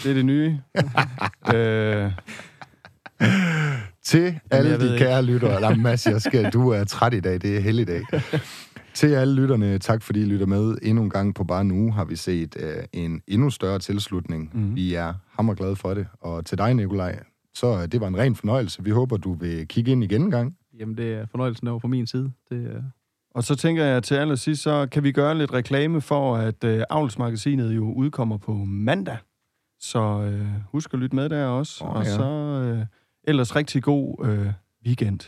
[0.03, 0.59] Det er det nye.
[1.55, 2.11] øh,
[4.03, 4.97] Til alle de ikke.
[4.97, 8.01] kære lyttere, eller Mads, jeg skal, du er træt i dag, det er helligdag.
[8.93, 10.77] Til alle lytterne, tak fordi I lytter med.
[10.81, 14.49] Endnu en gang på bare nu har vi set øh, en endnu større tilslutning.
[14.53, 14.63] Mhm.
[14.63, 14.75] Mm.
[14.75, 16.07] Vi er hammerglade for det.
[16.21, 17.19] Og til dig, Nikolaj,
[17.55, 18.83] så øh, det var en ren fornøjelse.
[18.83, 20.57] Vi håber, du vil kigge ind igen en gang.
[20.79, 22.31] jamen, det er fornøjelsen over på min side.
[22.49, 22.83] Det, er-
[23.35, 26.83] og så tænker jeg til allersidst, så kan vi gøre lidt reklame for, at øh,
[26.89, 29.17] Avlsmagasinet jo udkommer på mandag.
[29.79, 31.83] Så øh, husk at lytte med der også.
[31.83, 32.09] Åh, og ja.
[32.15, 32.23] så
[32.63, 32.85] øh,
[33.23, 34.47] ellers rigtig god øh,
[34.85, 35.19] weekend.